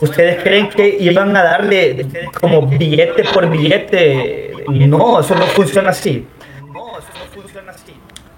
¿Ustedes 0.00 0.42
creen 0.42 0.68
que 0.68 0.96
iban 1.00 1.36
a 1.36 1.44
darle 1.44 2.06
como 2.40 2.66
billete 2.66 3.24
por 3.32 3.48
billete? 3.48 4.52
No, 4.68 5.20
eso 5.20 5.34
no 5.34 5.44
funciona 5.46 5.90
así. 5.90 6.26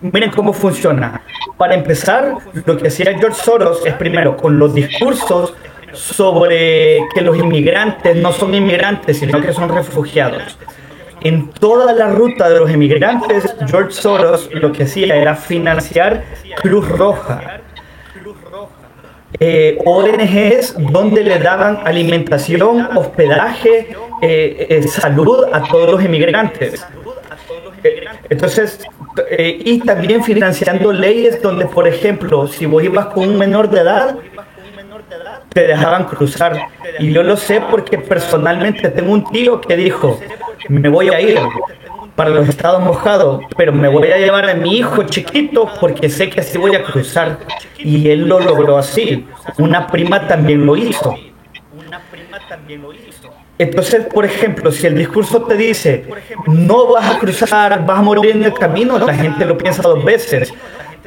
Miren 0.02 0.30
cómo 0.30 0.52
funciona. 0.52 1.22
Para 1.56 1.74
empezar, 1.74 2.36
lo 2.66 2.76
que 2.76 2.88
hacía 2.88 3.18
George 3.18 3.42
Soros 3.42 3.84
es 3.86 3.94
primero 3.94 4.36
con 4.36 4.58
los 4.58 4.74
discursos 4.74 5.54
sobre 5.92 7.00
que 7.14 7.22
los 7.22 7.36
inmigrantes 7.38 8.14
no 8.16 8.32
son 8.32 8.54
inmigrantes, 8.54 9.18
sino 9.18 9.40
que 9.40 9.54
son 9.54 9.70
refugiados. 9.70 10.58
En 11.26 11.50
toda 11.50 11.92
la 11.92 12.10
ruta 12.10 12.48
de 12.48 12.60
los 12.60 12.70
inmigrantes, 12.70 13.52
George 13.66 13.90
Soros 13.90 14.48
lo 14.52 14.70
que 14.70 14.84
hacía 14.84 15.16
era 15.16 15.34
financiar 15.34 16.22
Cruz 16.62 16.88
Roja, 16.88 17.62
eh, 19.40 19.76
ONGs 19.84 20.76
donde 20.92 21.24
le 21.24 21.40
daban 21.40 21.80
alimentación, 21.84 22.96
hospedaje, 22.96 23.96
eh, 24.22 24.66
eh, 24.70 24.82
salud 24.86 25.46
a 25.52 25.64
todos 25.64 25.90
los 25.90 26.04
inmigrantes. 26.04 26.86
Eh, 27.82 28.04
Entonces, 28.30 28.86
y 29.40 29.80
también 29.80 30.22
financiando 30.22 30.92
leyes 30.92 31.42
donde, 31.42 31.66
por 31.66 31.88
ejemplo, 31.88 32.46
si 32.46 32.66
vos 32.66 32.84
ibas 32.84 33.06
con 33.06 33.30
un 33.30 33.36
menor 33.36 33.68
de 33.68 33.80
edad, 33.80 34.16
te 35.52 35.66
dejaban 35.66 36.04
cruzar. 36.04 36.68
Y 37.00 37.12
yo 37.12 37.24
lo 37.24 37.36
sé 37.36 37.60
porque 37.68 37.98
personalmente 37.98 38.90
tengo 38.90 39.12
un 39.12 39.24
tío 39.24 39.60
que 39.60 39.76
dijo, 39.76 40.20
me 40.68 40.88
voy 40.88 41.08
a 41.08 41.20
ir 41.20 41.38
para 42.14 42.30
los 42.30 42.48
estados 42.48 42.82
mojados, 42.82 43.42
pero 43.56 43.72
me 43.72 43.88
voy 43.88 44.08
a 44.08 44.16
llevar 44.16 44.48
a 44.48 44.54
mi 44.54 44.78
hijo 44.78 45.02
chiquito 45.04 45.70
porque 45.80 46.08
sé 46.08 46.30
que 46.30 46.40
así 46.40 46.58
voy 46.58 46.74
a 46.74 46.82
cruzar. 46.82 47.38
Y 47.78 48.08
él 48.08 48.26
lo 48.26 48.40
logró 48.40 48.78
así. 48.78 49.26
Una 49.58 49.86
prima 49.86 50.26
también 50.26 50.64
lo 50.64 50.76
hizo. 50.76 51.14
Entonces, 53.58 54.06
por 54.12 54.24
ejemplo, 54.24 54.70
si 54.70 54.86
el 54.86 54.96
discurso 54.96 55.42
te 55.42 55.56
dice, 55.56 56.04
no 56.46 56.92
vas 56.92 57.16
a 57.16 57.18
cruzar, 57.18 57.86
vas 57.86 57.98
a 57.98 58.02
morir 58.02 58.32
en 58.32 58.44
el 58.44 58.52
camino, 58.52 58.98
la 58.98 59.14
gente 59.14 59.46
lo 59.46 59.56
piensa 59.56 59.82
dos 59.82 60.04
veces. 60.04 60.52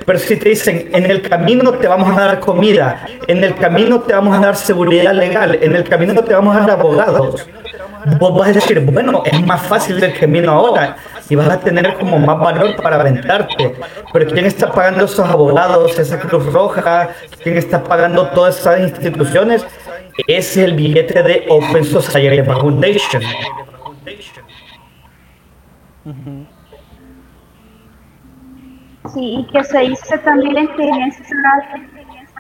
Pero 0.06 0.18
si 0.18 0.36
te 0.38 0.50
dicen, 0.50 0.90
en 0.94 1.06
el 1.06 1.22
camino 1.22 1.74
te 1.74 1.88
vamos 1.88 2.18
a 2.18 2.22
dar 2.22 2.40
comida, 2.40 3.06
en 3.28 3.44
el 3.44 3.56
camino 3.56 4.00
te 4.02 4.14
vamos 4.14 4.36
a 4.38 4.40
dar 4.40 4.56
seguridad 4.56 5.14
legal, 5.14 5.60
en 5.62 5.76
el 5.76 5.84
camino 5.84 6.24
te 6.24 6.34
vamos 6.34 6.56
a 6.56 6.62
dar 6.62 6.72
abogados, 6.72 7.48
vos 8.20 8.38
vas 8.38 8.50
a 8.50 8.54
decir, 8.54 8.80
bueno, 8.80 9.24
es 9.26 9.46
más 9.46 9.62
fácil 9.62 10.02
el 10.04 10.18
camino 10.18 10.52
ahora 10.52 10.96
y 11.30 11.36
vas 11.36 11.50
a 11.50 11.60
tener 11.60 11.96
como 11.96 12.18
más 12.20 12.40
valor 12.40 12.76
para 12.82 13.00
aventarte. 13.00 13.76
Pero 14.14 14.32
¿quién 14.32 14.46
está 14.46 14.72
pagando 14.72 15.06
esos 15.06 15.28
abogados, 15.28 15.98
esa 15.98 16.20
Cruz 16.20 16.46
Roja? 16.52 17.10
¿Quién 17.44 17.58
está 17.58 17.84
pagando 17.84 18.28
todas 18.30 18.60
esas 18.60 18.80
instituciones? 18.80 19.66
Es 20.28 20.58
el 20.58 20.74
billete 20.74 21.24
de 21.24 21.46
Open 21.50 21.86
Society 21.86 22.44
Foundation. 22.44 23.24
Sí, 29.14 29.40
y 29.40 29.48
que 29.48 29.64
se 29.64 29.80
dice 29.80 30.18
también 30.20 30.58
en 30.58 30.70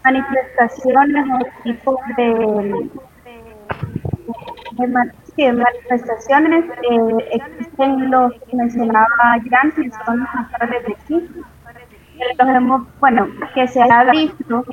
manifestaciones 0.03 1.25
o 1.33 1.63
tipos 1.63 1.97
de, 2.17 2.89
de, 4.71 4.87
manifestaciones 5.37 6.65
eh, 6.65 7.29
existen 7.31 8.11
los 8.11 8.33
que 8.33 8.55
mencionaba 8.55 9.07
Jan, 9.49 9.71
que 9.71 9.89
son 10.05 10.19
los 10.19 10.29
actores 10.35 10.85
de 10.85 10.97
sí. 11.07 11.29
bueno, 12.99 13.27
que 13.53 13.67
se 13.67 13.81
ha 13.81 14.11
visto 14.11 14.65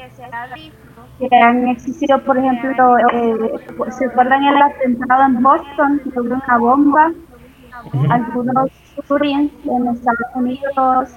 que 1.19 1.37
han 1.37 1.69
existido, 1.69 2.23
por 2.25 2.37
ejemplo, 2.37 2.99
eh, 2.99 3.59
se 3.91 4.05
acuerdan 4.07 4.45
el 4.45 4.61
atentado 4.61 5.25
en 5.25 5.43
Boston, 5.43 6.03
hubo 6.15 6.21
una 6.21 6.59
bomba, 6.59 7.13
algunos 8.11 8.71
shootings 9.09 9.53
en 9.65 9.89
Estados 9.89 10.31
Unidos, 10.35 11.11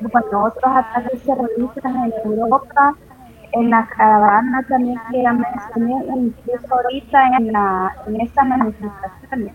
bueno, 0.00 0.44
otros 0.44 0.76
ataques 0.76 1.22
terroristas 1.22 1.92
en 2.24 2.32
Europa, 2.32 2.94
en 3.56 3.70
la 3.70 3.86
caravana 3.86 4.62
también 4.68 4.98
que 5.10 5.22
ya 5.22 5.32
mencioné, 5.32 6.04
incluso 6.14 6.74
ahorita 6.74 7.36
en, 7.38 7.52
la, 7.52 7.96
en 8.06 8.20
estas 8.20 8.46
manifestaciones. 8.46 9.54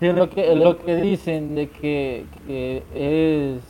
Sí, 0.00 0.12
lo 0.12 0.30
que, 0.30 0.56
lo 0.56 0.78
que 0.78 0.96
dicen 0.96 1.54
de 1.54 1.68
que, 1.68 2.24
que 2.46 2.82
es 2.94 3.62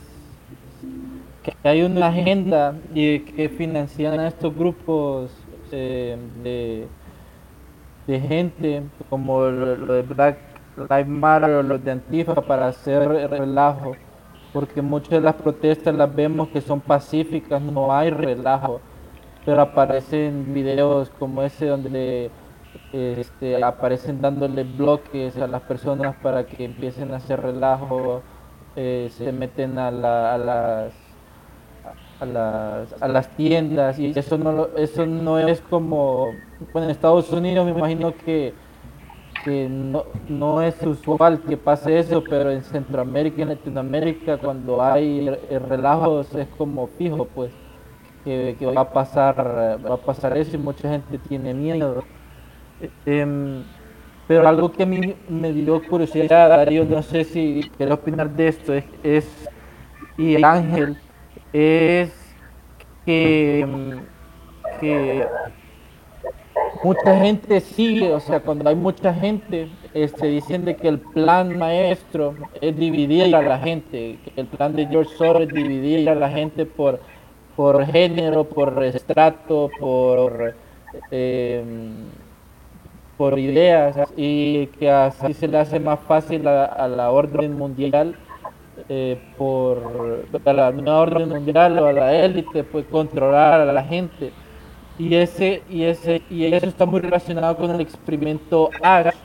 que 1.43 1.53
hay 1.67 1.81
una 1.81 2.07
agenda 2.07 2.75
y 2.93 3.19
que 3.19 3.49
financian 3.49 4.19
a 4.19 4.27
estos 4.29 4.55
grupos 4.55 5.31
eh, 5.71 6.17
de, 6.43 6.87
de, 8.07 8.19
gente 8.19 8.83
como 9.09 9.45
lo, 9.45 9.93
de 9.93 10.03
Black 10.03 10.37
Lives 10.77 11.07
Matter 11.07 11.49
o 11.49 11.63
los 11.63 11.83
de 11.83 11.91
Antifa 11.91 12.35
para 12.35 12.67
hacer 12.67 13.29
relajo, 13.29 13.95
porque 14.53 14.81
muchas 14.81 15.11
de 15.11 15.21
las 15.21 15.35
protestas 15.35 15.95
las 15.95 16.13
vemos 16.13 16.49
que 16.49 16.61
son 16.61 16.81
pacíficas, 16.81 17.61
no 17.61 17.93
hay 17.93 18.09
relajo, 18.09 18.81
pero 19.45 19.61
aparecen 19.61 20.53
videos 20.53 21.09
como 21.19 21.43
ese 21.43 21.67
donde 21.67 22.31
este, 22.93 23.63
aparecen 23.63 24.21
dándole 24.21 24.63
bloques 24.63 25.37
a 25.37 25.47
las 25.47 25.61
personas 25.63 26.15
para 26.17 26.45
que 26.45 26.65
empiecen 26.65 27.13
a 27.13 27.17
hacer 27.17 27.41
relajo, 27.41 28.21
eh, 28.75 29.09
se 29.11 29.31
meten 29.31 29.77
a, 29.79 29.87
a 29.89 30.37
las 30.37 30.93
a 32.19 32.25
las, 32.25 33.01
a 33.01 33.07
las 33.07 33.29
tiendas 33.35 33.97
y 33.99 34.13
eso 34.15 34.37
no, 34.37 34.67
eso 34.77 35.05
no 35.07 35.39
es 35.39 35.59
como, 35.61 36.27
bueno, 36.71 36.85
en 36.85 36.91
Estados 36.91 37.31
Unidos 37.31 37.65
me 37.65 37.71
imagino 37.71 38.13
que, 38.15 38.53
que 39.43 39.67
no, 39.69 40.05
no 40.29 40.61
es 40.61 40.81
usual 40.83 41.41
que 41.41 41.57
pase 41.57 41.99
eso, 41.99 42.23
pero 42.23 42.51
en 42.51 42.63
Centroamérica 42.63 43.41
y 43.41 43.45
Latinoamérica 43.45 44.37
cuando 44.37 44.81
hay 44.81 45.29
relajos 45.67 46.33
es 46.35 46.47
como 46.57 46.87
fijo, 46.87 47.25
pues, 47.25 47.51
que, 48.23 48.55
va 48.75 48.81
a 48.81 48.93
pasar 48.93 49.35
va 49.85 49.95
a 49.95 49.97
pasar 49.97 50.37
eso 50.37 50.55
y 50.55 50.59
mucha 50.59 50.89
gente 50.89 51.17
tiene 51.17 51.53
miedo. 51.53 52.03
Em, 53.05 53.63
pero 54.27 54.47
algo 54.47 54.71
que 54.71 54.83
a 54.83 54.85
mí 54.85 55.15
me 55.27 55.51
dio 55.51 55.81
curiosidad, 55.87 56.49
Darío, 56.49 56.85
no 56.85 57.01
sé 57.01 57.23
si 57.23 57.69
quiero 57.77 57.95
opinar 57.95 58.29
de 58.29 58.47
esto, 58.47 58.73
es, 58.73 58.85
es 59.03 59.49
y 60.17 60.41
Ángel, 60.43 60.97
es 61.51 62.11
que, 63.05 63.65
que 64.79 65.27
mucha 66.83 67.19
gente 67.19 67.59
sigue, 67.59 68.13
o 68.13 68.19
sea, 68.19 68.39
cuando 68.39 68.69
hay 68.69 68.75
mucha 68.75 69.13
gente, 69.13 69.69
este, 69.93 70.27
dicen 70.27 70.65
de 70.65 70.75
que 70.75 70.87
el 70.87 70.99
plan 70.99 71.57
maestro 71.57 72.35
es 72.59 72.75
dividir 72.75 73.35
a 73.35 73.41
la 73.41 73.59
gente, 73.59 74.19
que 74.23 74.41
el 74.41 74.47
plan 74.47 74.75
de 74.75 74.87
George 74.87 75.15
Soros 75.17 75.43
es 75.43 75.49
dividir 75.49 76.09
a 76.09 76.15
la 76.15 76.29
gente 76.29 76.65
por, 76.65 76.99
por 77.55 77.85
género, 77.85 78.43
por 78.43 78.83
estrato, 78.83 79.69
por, 79.79 80.55
em, 81.11 82.05
por 83.17 83.37
ideas, 83.37 83.97
y 84.17 84.67
que 84.67 84.89
así 84.89 85.33
se 85.33 85.47
le 85.47 85.59
hace 85.59 85.79
más 85.79 85.99
fácil 85.99 86.47
a 86.47 86.87
la 86.87 87.11
orden 87.11 87.57
mundial 87.57 88.15
eh, 88.89 89.17
por 89.37 90.25
la 90.45 90.99
orden 90.99 91.29
mundial 91.29 91.77
o 91.79 91.87
a 91.87 91.93
la 91.93 92.13
élite, 92.13 92.63
pues 92.63 92.85
controlar 92.85 93.61
a 93.61 93.71
la 93.71 93.83
gente. 93.83 94.31
Y 95.01 95.15
ese, 95.15 95.63
y 95.67 95.83
ese, 95.85 96.21
y 96.29 96.45
eso 96.45 96.67
está 96.67 96.85
muy 96.85 96.99
relacionado 96.99 97.57
con 97.57 97.71
el 97.71 97.81
experimento 97.81 98.69
AGA, 98.83 99.15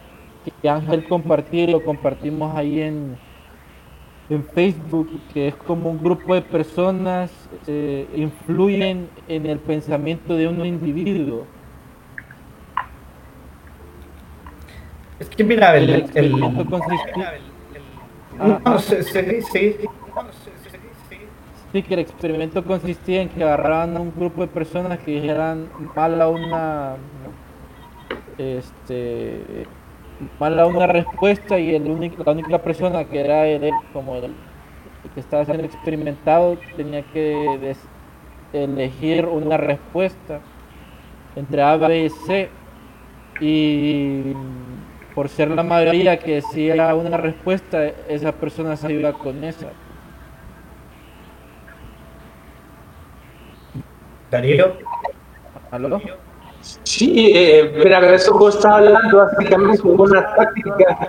que 0.62 0.68
Ángel 0.70 1.06
compartió, 1.06 1.66
lo 1.66 1.84
compartimos 1.84 2.56
ahí 2.56 2.80
en, 2.80 3.18
en 4.30 4.42
Facebook, 4.42 5.20
que 5.34 5.48
es 5.48 5.54
como 5.54 5.90
un 5.90 6.02
grupo 6.02 6.34
de 6.34 6.40
personas 6.40 7.30
eh, 7.66 8.08
influyen 8.16 9.10
en 9.28 9.44
el 9.44 9.58
pensamiento 9.58 10.34
de 10.34 10.48
un 10.48 10.64
individuo. 10.64 11.44
Es 15.20 15.28
que 15.28 15.44
mira, 15.44 15.76
el, 15.76 15.90
el, 15.90 16.10
el, 16.14 16.40
no, 16.40 16.64
sí, 18.78 18.96
sí. 19.02 19.42
Sí, 19.52 19.76
que 21.82 21.94
el 21.94 22.00
experimento 22.00 22.64
consistía 22.64 23.22
en 23.22 23.28
que 23.28 23.42
agarraban 23.42 23.96
a 23.96 24.00
un 24.00 24.12
grupo 24.14 24.42
de 24.42 24.48
personas 24.48 24.98
que 25.00 25.12
dijeran 25.12 25.68
mal 25.94 26.20
a 26.20 26.28
una 26.28 26.96
este 28.38 29.66
mal 30.38 30.58
una 30.64 30.86
respuesta 30.86 31.58
y 31.58 31.74
el 31.74 31.90
único, 31.90 32.22
la 32.24 32.32
única 32.32 32.58
persona 32.58 33.04
que 33.04 33.20
era 33.20 33.46
él, 33.46 33.70
como 33.92 34.16
el, 34.16 34.34
que 35.14 35.20
estaba 35.20 35.44
siendo 35.44 35.64
experimentado 35.64 36.58
tenía 36.76 37.02
que 37.02 37.74
elegir 38.52 39.26
una 39.26 39.56
respuesta 39.56 40.40
entre 41.34 41.62
A, 41.62 41.76
B 41.76 42.04
y 42.04 42.10
C 42.10 42.48
y 43.40 44.32
por 45.14 45.28
ser 45.28 45.50
la 45.50 45.62
mayoría 45.62 46.18
que 46.18 46.36
decía 46.36 46.94
una 46.94 47.16
respuesta, 47.16 47.84
esa 48.08 48.32
persona 48.32 48.76
se 48.76 48.92
iba 48.92 49.12
con 49.12 49.44
esa. 49.44 49.68
Darío. 54.30 54.72
¿Aló? 55.70 56.00
Sí, 56.82 57.30
eh, 57.34 57.72
pero 57.82 58.06
eso 58.14 58.38
que 58.38 58.46
está 58.48 58.76
hablando 58.76 59.18
básicamente 59.18 59.82
de 59.82 59.88
una 59.88 60.34
táctica. 60.34 61.08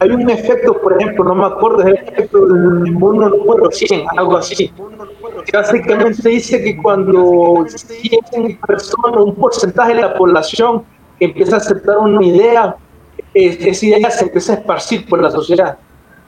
Hay 0.00 0.10
un 0.10 0.28
efecto, 0.28 0.74
por 0.80 1.00
ejemplo, 1.00 1.24
no 1.24 1.34
me 1.34 1.46
acuerdo, 1.46 1.80
es 1.80 1.86
el 1.86 1.94
efecto 1.96 2.46
del 2.46 2.92
mundo 2.92 3.30
número 3.30 3.70
100, 3.70 4.04
algo 4.16 4.36
así. 4.36 4.70
Básicamente 5.52 6.28
dice 6.28 6.62
que 6.62 6.76
cuando 6.76 7.64
100 7.66 8.60
personas, 8.66 9.16
un 9.16 9.34
porcentaje 9.34 9.94
de 9.94 10.02
la 10.02 10.14
población 10.14 10.84
empieza 11.18 11.56
a 11.56 11.58
aceptar 11.58 11.98
una 11.98 12.22
idea, 12.22 12.76
esa 13.32 13.86
idea 13.86 14.10
se 14.10 14.24
empieza 14.24 14.52
a 14.52 14.56
esparcir 14.56 15.08
por 15.08 15.22
la 15.22 15.30
sociedad. 15.30 15.78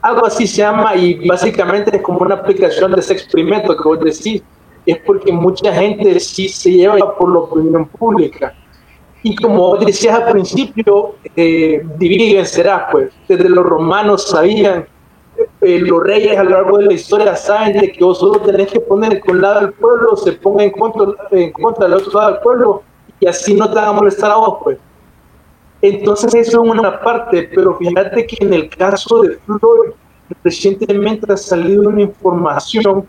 Algo 0.00 0.24
así 0.24 0.46
se 0.46 0.62
llama 0.62 0.96
y 0.96 1.28
básicamente 1.28 1.94
es 1.94 2.02
como 2.02 2.20
una 2.20 2.36
aplicación 2.36 2.92
de 2.92 3.00
ese 3.00 3.12
experimento 3.12 3.76
que 3.76 3.82
vos 3.82 4.00
decís. 4.00 4.42
Es 4.90 4.98
porque 5.06 5.32
mucha 5.32 5.72
gente 5.72 6.18
sí 6.18 6.48
se 6.48 6.72
lleva 6.72 7.16
por 7.16 7.32
la 7.32 7.38
opinión 7.40 7.86
pública. 7.86 8.54
Y 9.22 9.36
como 9.36 9.76
decías 9.76 10.20
al 10.20 10.32
principio, 10.32 11.14
eh, 11.36 11.82
divide 11.96 12.24
y 12.24 12.34
vencerá, 12.34 12.88
pues. 12.90 13.12
Desde 13.28 13.48
los 13.48 13.64
romanos 13.64 14.28
sabían, 14.28 14.86
eh, 15.60 15.78
los 15.78 16.02
reyes 16.02 16.36
a 16.36 16.42
lo 16.42 16.50
largo 16.50 16.78
de 16.78 16.86
la 16.86 16.92
historia 16.94 17.36
saben 17.36 17.78
de 17.78 17.92
que 17.92 18.02
vos 18.02 18.18
solo 18.18 18.40
tenés 18.40 18.72
que 18.72 18.80
poner 18.80 19.20
con 19.20 19.40
lado 19.40 19.60
al 19.60 19.72
pueblo, 19.74 20.16
se 20.16 20.32
ponga 20.32 20.64
en 20.64 20.70
contra, 20.70 21.06
en 21.30 21.52
contra 21.52 21.84
del 21.86 21.98
otro 21.98 22.18
lado 22.18 22.32
del 22.32 22.40
pueblo, 22.40 22.82
y 23.20 23.26
así 23.26 23.54
no 23.54 23.68
te 23.68 23.76
van 23.76 23.88
a 23.88 23.92
molestar 23.92 24.30
a 24.30 24.36
vos, 24.36 24.58
pues. 24.64 24.78
Entonces 25.82 26.34
eso 26.34 26.64
es 26.64 26.70
una 26.70 27.00
parte, 27.00 27.48
pero 27.54 27.76
fíjate 27.76 28.26
que 28.26 28.44
en 28.44 28.52
el 28.54 28.68
caso 28.68 29.22
de 29.22 29.38
Floyd, 29.46 29.92
recientemente 30.42 31.32
ha 31.32 31.36
salido 31.36 31.88
una 31.88 32.02
información 32.02 33.06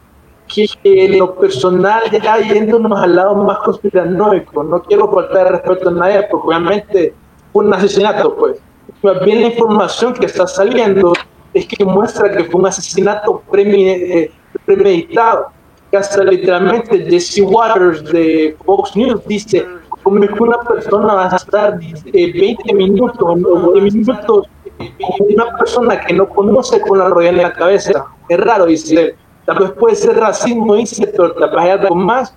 que 0.54 1.06
en 1.06 1.20
lo 1.20 1.36
personal 1.36 2.04
ya 2.12 2.38
yéndonos 2.40 3.00
al 3.00 3.16
lado 3.16 3.36
más 3.36 3.60
conspiranoico, 3.60 4.64
no 4.64 4.82
quiero 4.84 5.12
faltar 5.12 5.52
respeto 5.52 5.90
a 5.90 5.92
nadie 5.92 6.28
porque 6.30 6.48
obviamente 6.48 7.14
fue 7.52 7.66
un 7.66 7.74
asesinato 7.74 8.36
pues. 8.36 8.60
Más 9.04 9.24
bien 9.26 9.42
la 9.42 9.48
información 9.48 10.14
que 10.14 10.26
está 10.26 10.46
saliendo 10.46 11.14
es 11.54 11.68
que 11.68 11.84
muestra 11.84 12.32
que 12.32 12.44
fue 12.46 12.62
un 12.62 12.68
asesinato 12.68 13.42
eh, 13.54 14.32
premeditado. 14.66 15.48
Que 15.90 15.98
hasta 15.98 16.24
literalmente 16.24 17.06
Jesse 17.10 17.42
Waters 17.42 18.04
de 18.14 18.56
Fox 18.64 18.96
News 18.96 19.22
dice 19.28 19.66
como 20.04 20.22
que 20.22 20.44
una 20.44 20.58
persona 20.60 21.14
va 21.14 21.30
a 21.30 21.36
estar 21.36 21.78
20 21.80 22.12
eh, 22.14 22.74
minutos 22.74 23.18
o 23.20 23.74
20 23.74 23.98
minutos 23.98 24.48
con 24.80 25.28
una 25.34 25.58
persona 25.58 26.00
que 26.00 26.14
no 26.14 26.30
conoce 26.30 26.80
con 26.82 27.00
la 27.00 27.10
rodilla 27.10 27.30
en 27.32 27.38
la 27.38 27.54
cabeza. 27.54 28.06
Es 28.30 28.40
raro, 28.40 28.66
dice 28.68 29.02
él. 29.02 29.16
Vez 29.60 29.72
puede 29.72 29.96
ser 29.96 30.18
racismo, 30.18 30.76
dice, 30.76 31.08
pero 31.08 31.60
hay 31.60 31.70
algo 31.72 31.96
más. 31.96 32.36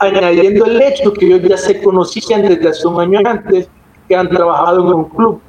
Añadiendo 0.00 0.64
el 0.66 0.80
hecho 0.80 1.12
que 1.12 1.26
ellos 1.26 1.48
ya 1.48 1.56
se 1.56 1.82
conocían 1.82 2.42
desde 2.42 2.68
hace 2.68 2.86
un 2.86 3.00
año 3.00 3.20
antes, 3.24 3.68
que 4.08 4.16
han 4.16 4.28
trabajado 4.28 4.80
en 4.80 4.94
un 4.94 5.04
club. 5.08 5.40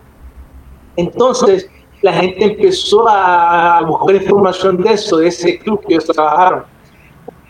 Entonces, 0.96 1.70
la 2.02 2.14
gente 2.14 2.46
empezó 2.46 3.08
a 3.08 3.82
buscar 3.86 4.16
información 4.16 4.82
de 4.82 4.94
eso, 4.94 5.18
de 5.18 5.28
ese 5.28 5.60
club 5.60 5.82
que 5.86 5.94
ellos 5.94 6.06
trabajaron. 6.06 6.64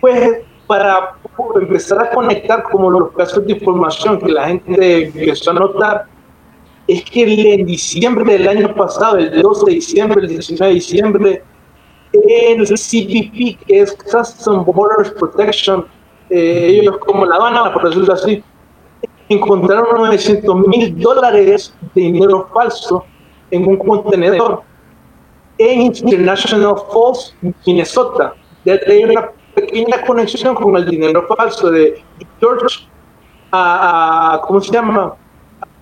Pues 0.02 0.42
para 0.68 1.16
empezar 1.56 2.02
a 2.02 2.12
conectar 2.12 2.64
como 2.64 2.92
los 2.92 3.12
casos 3.14 3.46
de 3.46 3.54
información 3.54 4.20
que 4.20 4.32
la 4.32 4.48
gente 4.48 5.06
empezó 5.06 5.52
a 5.52 5.54
notar, 5.54 6.06
es 6.88 7.04
que 7.06 7.54
en 7.54 7.66
diciembre 7.66 8.38
del 8.38 8.48
año 8.48 8.76
pasado, 8.76 9.18
el 9.18 9.42
12 9.42 9.66
de 9.66 9.72
diciembre, 9.72 10.22
el 10.22 10.28
19 10.28 10.68
de 10.68 10.74
diciembre, 10.74 11.44
el 12.28 12.66
CBP, 12.66 13.66
que 13.66 13.82
es 13.82 13.94
Custom 13.94 14.66
Borders 14.66 15.12
Protection, 15.12 15.86
eh, 16.30 16.80
ellos 16.82 16.98
como 17.00 17.26
la 17.26 17.36
Habana, 17.36 17.74
por 17.74 17.88
decirlo 17.88 18.14
así, 18.14 18.44
encontraron 19.30 19.96
900 19.96 20.68
mil 20.68 21.00
dólares 21.00 21.74
de 21.94 22.02
dinero 22.02 22.50
falso 22.54 23.06
en 23.52 23.68
un 23.68 23.78
contenedor 23.78 24.64
en 25.58 25.82
International 25.82 26.76
Falls, 26.92 27.36
Minnesota. 27.66 28.34
De 28.64 28.80
hay 28.88 29.04
una 29.04 29.32
pequeña 29.54 30.02
conexión 30.02 30.56
con 30.56 30.76
el 30.76 30.90
dinero 30.90 31.28
falso 31.28 31.70
de 31.70 32.02
George 32.40 32.88
a, 33.52 34.42
¿cómo 34.46 34.62
se 34.62 34.72
llama? 34.72 35.16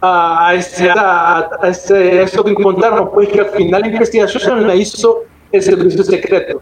A, 0.02 0.54
ese, 0.56 0.90
a, 0.90 1.50
ese, 1.64 2.22
eso 2.22 2.44
que 2.44 2.52
encontraron, 2.52 3.12
pues 3.12 3.30
que 3.30 3.40
al 3.42 3.48
final 3.48 3.82
la 3.82 3.88
investigación 3.88 4.68
la 4.68 4.76
hizo 4.76 5.24
el 5.52 5.62
servicio 5.62 6.04
secreto. 6.04 6.62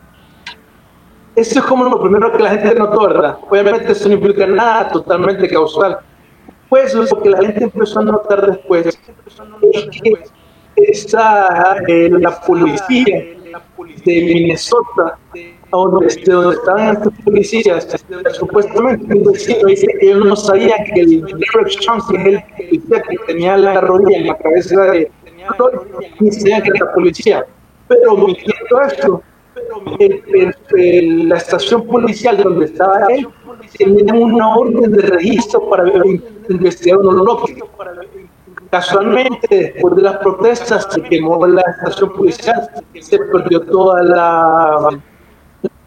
Eso 1.36 1.60
es 1.60 1.66
como 1.66 1.84
lo 1.86 2.02
primero 2.02 2.32
que 2.32 2.44
la 2.44 2.52
gente 2.52 2.76
notó, 2.76 3.08
¿verdad? 3.08 3.38
Obviamente 3.50 3.92
eso 3.92 4.08
no 4.08 4.16
implica 4.16 4.48
nada 4.48 4.90
totalmente 4.90 5.50
causal. 5.50 6.00
Pues 6.70 6.94
lo 6.94 7.06
que 7.22 7.30
la 7.30 7.42
gente 7.42 7.66
empezó 7.66 8.00
a 8.00 8.04
notar 8.04 8.52
después 8.52 8.88
es 8.88 8.98
que 10.02 10.14
esa, 10.78 11.78
eh, 11.88 12.10
la 12.10 12.40
policía 12.42 13.06
de 14.06 14.22
Minnesota, 14.22 15.18
donde, 15.72 16.24
donde 16.26 16.56
estaban 16.56 16.96
estas 16.96 17.14
policías, 17.24 17.88
supuestamente 18.34 19.14
un 19.14 19.24
vecino 19.32 19.68
dice 19.68 19.88
que 20.00 20.06
ellos 20.08 20.26
no 20.26 20.36
sabían 20.36 20.84
que 20.94 21.02
el 21.02 21.22
Derek 21.22 21.80
Chance, 21.80 22.14
que 22.14 22.18
es 22.18 22.26
el 22.28 22.44
policía 22.44 23.02
que 23.10 23.18
tenía 23.28 23.58
la 23.58 23.82
rodilla 23.82 24.18
en 24.18 24.28
la 24.28 24.38
cabeza 24.38 24.82
de 24.84 25.12
ni 26.20 26.32
sabían 26.32 26.62
que 26.64 26.72
era 26.76 26.94
policía. 26.94 27.46
Pero 27.88 28.18
mintiendo 28.18 28.82
esto, 28.82 29.24
la 30.72 31.38
estación 31.38 31.86
policial 31.88 32.38
donde 32.38 32.66
estaba 32.66 33.06
él 33.10 33.28
tenía 33.78 34.14
una 34.14 34.56
orden 34.56 34.92
de 34.92 35.02
registro 35.02 35.70
para 35.70 35.86
investigar 36.50 37.00
un 37.00 37.20
holocausto. 37.20 37.70
Casualmente, 38.70 39.48
después 39.50 39.96
de 39.96 40.02
las 40.02 40.18
protestas, 40.18 40.88
se 40.90 41.02
quemó 41.04 41.46
la 41.48 41.62
estación 41.62 42.14
policial, 42.14 42.70
se 43.00 43.18
perdió 43.18 43.62
toda 43.62 44.04
la, 44.04 45.02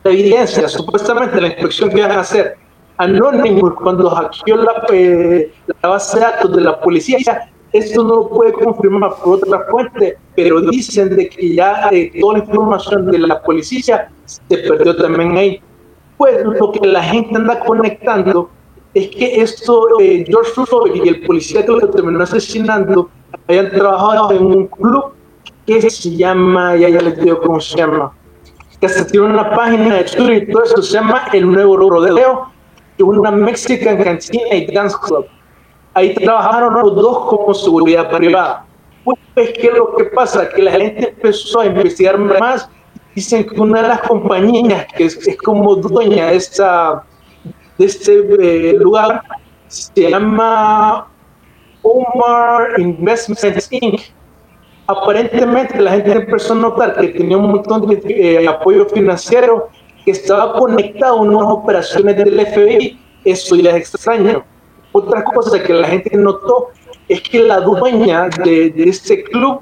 evidencia. 0.05 0.69
Supuestamente, 0.69 1.41
la 1.41 1.49
inspección 1.49 1.91
que 1.91 1.99
iban 1.99 2.13
a 2.13 2.21
hacer 2.21 2.57
Anonymous, 2.97 3.75
cuando 3.75 4.09
hackeó 4.11 4.57
la, 4.57 4.87
eh, 4.93 5.53
la 5.83 5.89
base 5.89 6.19
de 6.19 6.25
datos 6.25 6.57
de 6.57 6.63
la 6.63 6.81
policía, 6.81 7.51
esto 7.73 8.03
no 8.03 8.17
lo 8.17 8.29
puede 8.29 8.53
confirmar 8.53 9.13
por 9.23 9.37
otra 9.37 9.67
fuente, 9.71 10.17
pero 10.35 10.61
dicen 10.61 11.15
de 11.15 11.29
que 11.29 11.55
ya 11.55 11.89
eh, 11.91 12.11
toda 12.19 12.39
la 12.39 12.45
información 12.45 13.11
de 13.11 13.19
la 13.19 13.43
policía 13.43 14.11
se 14.25 14.59
perdió 14.59 14.97
también 14.97 15.37
ahí. 15.37 15.61
Pues 16.17 16.45
lo 16.45 16.73
que 16.73 16.87
la 16.87 17.03
gente 17.03 17.37
anda 17.37 17.61
conectando 17.61 18.51
es 18.95 19.09
que 19.09 19.41
esto, 19.43 20.01
eh, 20.01 20.25
George 20.27 20.51
Floyd 20.53 21.03
y 21.05 21.09
el 21.09 21.21
policía 21.27 21.65
que 21.65 21.73
lo 21.73 21.89
terminó 21.91 22.23
asesinando 22.23 23.11
habían 23.47 23.71
trabajado 23.71 24.33
en 24.33 24.47
un 24.47 24.67
club 24.67 25.13
que 25.67 25.91
se 25.91 26.17
llama, 26.17 26.75
ya, 26.77 26.89
ya 26.89 27.01
les 27.03 27.23
digo 27.23 27.41
cómo 27.41 27.61
se 27.61 27.77
llama, 27.77 28.13
que 28.81 28.89
se 28.89 29.05
tiene 29.05 29.27
una 29.27 29.51
página 29.51 29.97
de 29.97 30.05
Twitter 30.05 30.49
y 30.49 30.53
todo 30.53 30.65
eso, 30.65 30.83
se 30.83 30.95
llama 30.95 31.29
El 31.33 31.53
Nuevo 31.53 31.77
Rodeo, 31.77 32.47
y 32.97 33.03
una 33.03 33.31
Mexican 33.31 34.03
Cantina 34.03 34.55
y 34.55 34.73
Dance 34.73 34.97
Club 35.07 35.27
ahí 35.99 36.15
trabajaron 36.15 36.75
los 36.75 36.95
dos 36.95 37.19
como 37.29 37.55
seguridad 37.55 38.11
privada. 38.11 38.65
Pues, 39.05 39.19
¿qué 39.35 39.67
es 39.69 39.75
lo 39.75 39.97
que 39.97 40.05
pasa? 40.05 40.49
Que 40.49 40.63
la 40.63 40.73
gente 40.73 41.09
empezó 41.11 41.61
a 41.61 41.67
investigar 41.67 42.19
más. 42.19 42.69
Dicen 43.15 43.47
que 43.49 43.61
una 43.61 43.83
de 43.83 43.89
las 43.89 44.03
compañías 44.03 44.87
que 44.97 45.07
es, 45.07 45.37
como 45.45 45.75
dueña 45.77 46.27
de, 46.27 46.37
esta, 46.37 47.05
de 47.77 47.85
este 47.85 48.13
eh, 48.41 48.75
lugar 48.75 49.23
se 49.67 50.11
llama 50.11 51.09
Omar 51.83 52.79
Investments 52.79 53.69
Inc. 53.73 54.01
Aparentemente 54.87 55.81
la 55.81 55.93
gente 55.93 56.13
empezó 56.13 56.55
a 56.55 56.57
notar 56.57 56.97
que 57.01 57.09
tenía 57.09 57.37
un 57.37 57.51
montón 57.51 57.87
de 57.89 58.01
eh, 58.07 58.49
apoyo 58.49 58.87
financiero 58.87 59.69
que 60.05 60.13
estaba 60.13 60.55
conectado 60.55 61.19
a 61.19 61.23
unas 61.23 61.43
operaciones 61.43 62.17
del 62.17 62.47
FBI. 62.47 62.99
Eso 63.25 63.57
ya 63.57 63.71
es 63.71 63.77
extraño 63.77 64.45
otra 64.93 65.25
cosa 65.25 65.63
que 65.63 65.73
la 65.73 65.89
gente 65.89 66.17
notó 66.17 66.69
es 67.09 67.23
que 67.23 67.41
la 67.41 67.61
dueña 67.61 68.29
de, 68.45 68.73
este 68.77 69.25
club, 69.25 69.61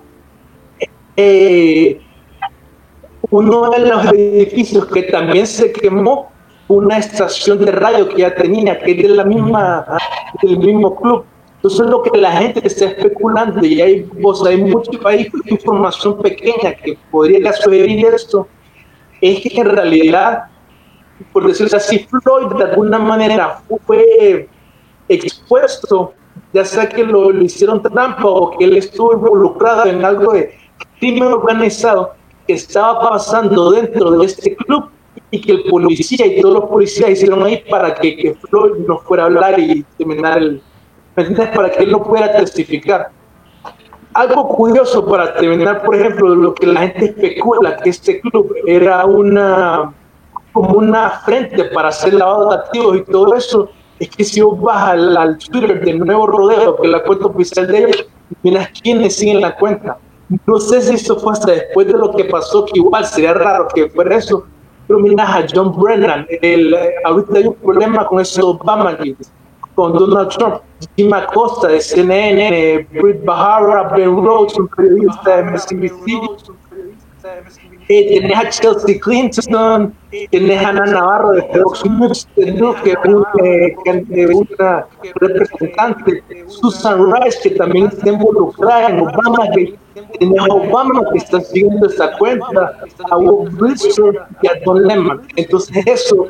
eh, 1.16 2.00
uno 3.30 3.70
de 3.70 3.78
los 3.80 4.06
edificios 4.12 4.86
que 4.86 5.02
también 5.04 5.46
se 5.46 5.72
quemó, 5.72 6.30
una 6.68 6.98
estación 6.98 7.64
de 7.64 7.70
radio 7.70 8.08
que 8.08 8.22
ya 8.22 8.34
tenía, 8.34 8.78
que 8.78 8.92
es 8.92 8.96
de 8.98 9.08
la 9.08 9.24
misma, 9.24 9.86
del 10.42 10.58
mismo 10.58 10.96
club. 10.96 11.24
Entonces 11.56 11.86
lo 11.86 12.02
que 12.02 12.18
la 12.18 12.32
gente 12.32 12.66
está 12.66 12.86
especulando, 12.86 13.64
y 13.64 13.80
hay, 13.80 14.02
vos, 14.20 14.44
hay 14.44 14.62
mucha 14.62 14.90
información 15.46 16.18
pequeña 16.20 16.74
que 16.74 16.98
podría 17.10 17.52
sugerir 17.52 18.06
esto, 18.06 18.48
es 19.20 19.40
que 19.40 19.60
en 19.60 19.66
realidad, 19.66 20.44
por 21.32 21.46
decirlo 21.46 21.76
así, 21.76 22.06
Floyd 22.22 22.56
de 22.56 22.64
alguna 22.64 22.98
manera 22.98 23.60
fue 23.86 24.48
expuesto, 25.08 26.14
ya 26.52 26.64
sea 26.64 26.88
que 26.88 27.04
lo, 27.04 27.32
hicieron 27.42 27.82
trampa 27.82 28.26
o 28.26 28.56
que 28.56 28.64
él 28.64 28.76
estuvo 28.76 29.14
involucrado 29.14 29.86
en 29.86 30.04
algo 30.04 30.32
de 30.32 30.54
crimen 30.98 31.24
organizado 31.24 32.12
que 32.46 32.54
estaba 32.54 33.10
pasando 33.10 33.70
dentro 33.72 34.10
de 34.12 34.26
este 34.26 34.56
club 34.56 34.90
y 35.30 35.40
que 35.40 35.52
el 35.52 35.64
policía 35.64 36.26
y 36.26 36.40
todos 36.40 36.60
los 36.60 36.70
policías 36.70 37.10
hicieron 37.10 37.42
ahí 37.42 37.62
para 37.68 37.94
que, 37.94 38.16
que 38.16 38.34
Floyd 38.34 38.86
no 38.86 38.98
fuera 38.98 39.24
a 39.24 39.26
hablar 39.26 39.58
y 39.58 39.82
terminar 39.98 40.38
el... 40.38 40.62
Para 41.54 41.70
que 41.70 41.84
él 41.84 41.92
no 41.92 42.02
pudiera 42.02 42.36
testificar. 42.36 43.08
Algo 44.12 44.48
curioso 44.48 45.06
para 45.06 45.34
terminar, 45.34 45.82
por 45.82 45.94
ejemplo, 45.94 46.34
lo 46.34 46.54
que 46.54 46.66
la 46.66 46.80
gente 46.80 47.06
especula, 47.06 47.76
que 47.78 47.90
este 47.90 48.20
club 48.20 48.54
era 48.66 49.04
una 49.06 49.94
como 50.56 50.78
una 50.78 51.10
frente 51.10 51.64
para 51.64 51.88
hacer 51.88 52.14
lavado 52.14 52.48
de 52.48 52.56
activos 52.56 52.96
y 52.96 53.02
todo 53.02 53.34
eso, 53.34 53.70
es 53.98 54.10
que 54.10 54.24
si 54.24 54.40
vos 54.40 54.60
vas 54.60 54.90
al, 54.90 55.38
Twitter 55.38 55.84
del 55.84 55.98
nuevo 56.00 56.26
rodeo, 56.26 56.76
que 56.76 56.86
es 56.86 56.92
la 56.92 57.02
cuenta 57.02 57.26
oficial 57.26 57.66
de 57.66 57.78
ellos, 57.78 58.06
miras 58.42 58.68
quiénes 58.82 59.16
siguen 59.16 59.40
la 59.40 59.56
cuenta. 59.56 59.98
No 60.46 60.58
sé 60.58 60.82
si 60.82 60.94
eso 60.94 61.18
fue 61.18 61.32
hasta 61.32 61.52
después 61.52 61.86
de 61.86 61.94
lo 61.94 62.12
que 62.14 62.24
pasó, 62.24 62.64
que 62.64 62.78
igual 62.78 63.06
sería 63.06 63.32
raro 63.32 63.68
que 63.74 63.88
fuera 63.88 64.16
eso, 64.16 64.44
pero 64.86 64.98
miras 64.98 65.28
a 65.28 65.46
John 65.52 65.74
Brennan, 65.80 66.26
el, 66.42 66.74
eh, 66.74 66.94
ahorita 67.04 67.38
hay 67.38 67.46
un 67.46 67.54
problema 67.54 68.06
con 68.06 68.20
esos 68.20 68.44
Obama 68.44 68.96
con 69.74 69.92
Donald 69.92 70.30
Trump, 70.30 70.62
Jim 70.96 71.12
Acosta 71.12 71.68
de 71.68 71.80
CNN, 71.80 72.88
Britt 73.00 73.22
Bahara, 73.24 73.94
Ben 73.94 74.16
Rhodes, 74.16 74.58
un 74.58 74.68
periodista 74.68 75.36
de 75.36 75.42
MSNBC, 75.50 76.06
eh, 77.88 78.20
tenés 78.20 78.36
a 78.36 78.50
Chelsea 78.50 78.98
Clinton, 79.00 79.94
tenés 80.30 80.64
a 80.64 80.68
Ana 80.70 80.86
Navarro 80.86 81.32
de 81.32 81.42
Fox 81.42 81.84
News, 81.84 82.26
que 82.34 82.42
es 82.42 82.98
una, 83.04 84.86
representante, 85.16 86.22
Susan 86.48 87.12
Rice, 87.12 87.38
que 87.42 87.50
también 87.50 87.86
está 87.86 88.08
involucrada 88.08 88.88
en 88.88 89.00
Obama, 89.00 89.50
que 89.54 89.74
tenés 90.18 90.40
a 90.40 90.54
Obama 90.54 91.02
que 91.12 91.18
está 91.18 91.40
siguiendo 91.40 91.86
esa 91.86 92.16
cuenta, 92.18 92.78
a 93.10 93.16
Will 93.18 93.50
Blitzer 93.50 94.20
y 94.42 94.46
a 94.48 94.52
Don 94.64 94.86
Lemon. 94.86 95.22
Entonces 95.36 95.86
eso 95.86 96.28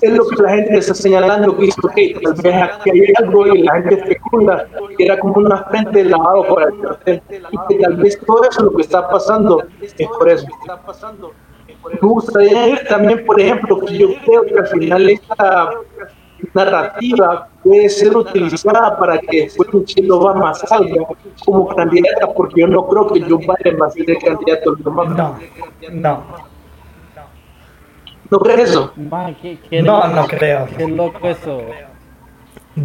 es 0.00 0.12
lo 0.12 0.26
que 0.28 0.42
la 0.42 0.50
gente 0.50 0.78
está 0.78 0.94
señalando, 0.94 1.56
que 1.56 1.70
okay, 1.82 2.14
tal 2.14 2.34
vez 2.34 2.54
aquí 2.54 2.90
hay 2.90 3.12
algo 3.18 3.46
y 3.48 3.62
la 3.62 3.74
gente 3.74 3.94
especula 3.94 4.66
que 4.96 5.04
era 5.04 5.18
como 5.18 5.34
una 5.34 5.64
frente 5.64 6.04
de 6.04 6.10
lavado 6.10 6.46
por 6.46 6.62
el 6.62 6.80
cartel 6.80 7.22
y 7.50 7.56
que 7.68 7.82
tal 7.82 7.96
vez 7.96 8.18
todo 8.24 8.44
eso 8.48 8.62
lo 8.62 8.70
que 8.72 8.82
está 8.82 9.08
pasando 9.08 9.64
es 9.80 10.08
por 10.18 10.28
eso. 10.28 10.46
Me 12.00 12.08
gustaría 12.08 12.68
ir 12.68 12.80
también, 12.88 13.24
por 13.26 13.40
ejemplo, 13.40 13.80
que 13.80 13.98
yo 13.98 14.08
creo 14.24 14.46
que 14.46 14.58
al 14.58 14.66
final 14.68 15.10
esta 15.10 15.70
narrativa 16.52 17.48
puede 17.62 17.88
ser 17.88 18.16
utilizada 18.16 18.98
para 18.98 19.18
que 19.18 19.42
después 19.42 19.72
Michelle 19.72 20.10
Obama 20.10 20.54
salga 20.54 21.06
como 21.44 21.68
candidata, 21.74 22.32
porque 22.32 22.60
yo 22.60 22.68
no 22.68 22.86
creo 22.86 23.06
que 23.08 23.20
Joe 23.22 23.38
Biden 23.38 23.78
va 23.80 23.86
a 23.86 23.90
ser 23.90 24.10
el 24.10 24.18
candidato 24.18 24.76
No, 24.84 25.38
no. 25.92 26.53
¿No 28.30 28.38
crees 28.38 28.70
eso? 28.70 28.92
no, 29.82 30.08
no 30.08 30.26
creo. 30.26 30.66
Qué 30.76 30.88
loco 30.88 31.28
eso. 31.28 31.62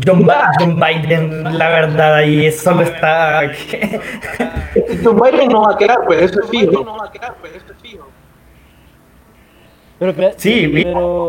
John, 0.05 0.23
Ba- 0.25 0.51
John 0.59 0.79
Biden, 0.79 1.57
la 1.57 1.69
verdad, 1.69 2.15
ahí 2.15 2.51
solo 2.51 2.81
está. 2.83 3.41
Joe 5.03 5.31
Biden 5.31 5.49
no 5.49 5.61
va 5.61 5.73
a 5.73 5.77
quedar, 5.77 6.03
pues 6.05 6.21
eso 6.23 6.39
es 6.43 6.49
fijo. 6.49 6.85
Pero, 9.97 10.13
pe- 10.13 10.33
Sí, 10.37 10.67
vi- 10.67 10.83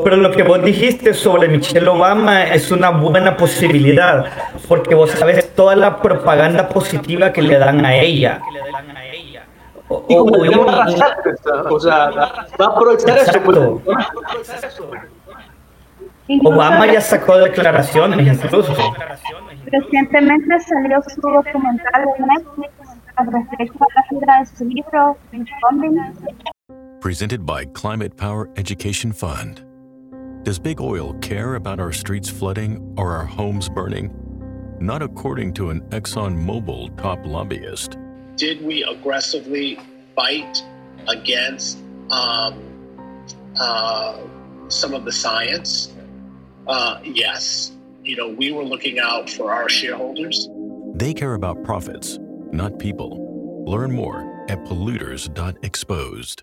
pero 0.05 0.17
lo 0.17 0.31
que 0.31 0.43
vos 0.45 0.63
dijiste 0.63 1.13
sobre 1.15 1.49
Michelle 1.49 1.89
Obama 1.89 2.45
es 2.45 2.71
una 2.71 2.91
buena 2.91 3.37
posibilidad, 3.37 4.27
porque 4.69 4.95
vos 4.95 5.11
sabes 5.11 5.55
toda 5.57 5.75
la 5.75 5.97
propaganda 6.01 6.69
positiva 6.69 7.33
que 7.33 7.43
le 7.43 7.59
dan 7.59 7.85
a 7.85 7.97
ella. 7.97 8.41
O- 9.91 10.05
Y 10.09 10.17
como 10.17 10.31
oh, 10.35 10.39
o- 10.41 10.45
el 10.45 10.51
tema 10.51 10.85
racial, 10.85 11.17
oh, 11.17 11.19
oh. 11.19 11.63
pues, 11.65 11.73
o 11.73 11.81
sea, 11.81 12.11
va 12.11 12.65
a 12.65 12.69
aprovechar 12.69 13.19
eso. 13.19 13.41
Pues, 13.45 13.59
Incluso 16.29 16.55
Obama 16.55 16.87
ya 16.87 17.01
sacó 17.01 17.39
declaraciones 17.39 18.25
incluso. 18.45 18.73
Recientemente 19.67 20.61
salió 20.61 21.03
su 21.03 21.21
documental 21.21 22.05
en 22.19 22.27
Netflix 22.27 22.71
respecto 23.19 23.85
a 23.85 23.87
la 23.97 24.03
figura 24.09 24.39
de 24.39 24.47
su 24.47 24.65
libro, 24.65 25.19
Presented 27.01 27.45
by 27.45 27.65
Climate 27.73 28.17
Power 28.17 28.49
Education 28.57 29.13
Fund. 29.13 29.65
Does 30.45 30.59
big 30.61 30.81
oil 30.81 31.15
care 31.21 31.57
about 31.57 31.81
our 31.81 31.93
streets 31.93 32.31
flooding 32.31 32.79
or 32.97 33.13
our 33.13 33.25
homes 33.27 33.69
burning? 33.69 34.11
Not 34.79 35.03
according 35.03 35.53
to 35.55 35.71
an 35.71 35.81
ExxonMobil 35.91 36.97
top 36.97 37.19
lobbyist. 37.27 37.99
Did 38.41 38.65
we 38.65 38.83
aggressively 38.85 39.79
fight 40.17 40.65
against 41.09 41.79
um, 42.11 42.59
uh, 43.61 44.19
some 44.69 44.95
of 44.95 45.05
the 45.05 45.13
science? 45.13 45.93
Uh, 46.67 47.01
yes. 47.05 47.73
You 48.03 48.17
know, 48.17 48.29
we 48.29 48.51
were 48.51 48.65
looking 48.65 48.99
out 48.99 49.29
for 49.29 49.53
our 49.53 49.69
shareholders. 49.69 50.49
They 50.95 51.13
care 51.13 51.35
about 51.35 51.63
profits, 51.65 52.19
not 52.51 52.79
people. 52.79 53.65
Learn 53.67 53.93
more 53.93 54.47
at 54.49 54.65
polluters.exposed. 54.65 56.43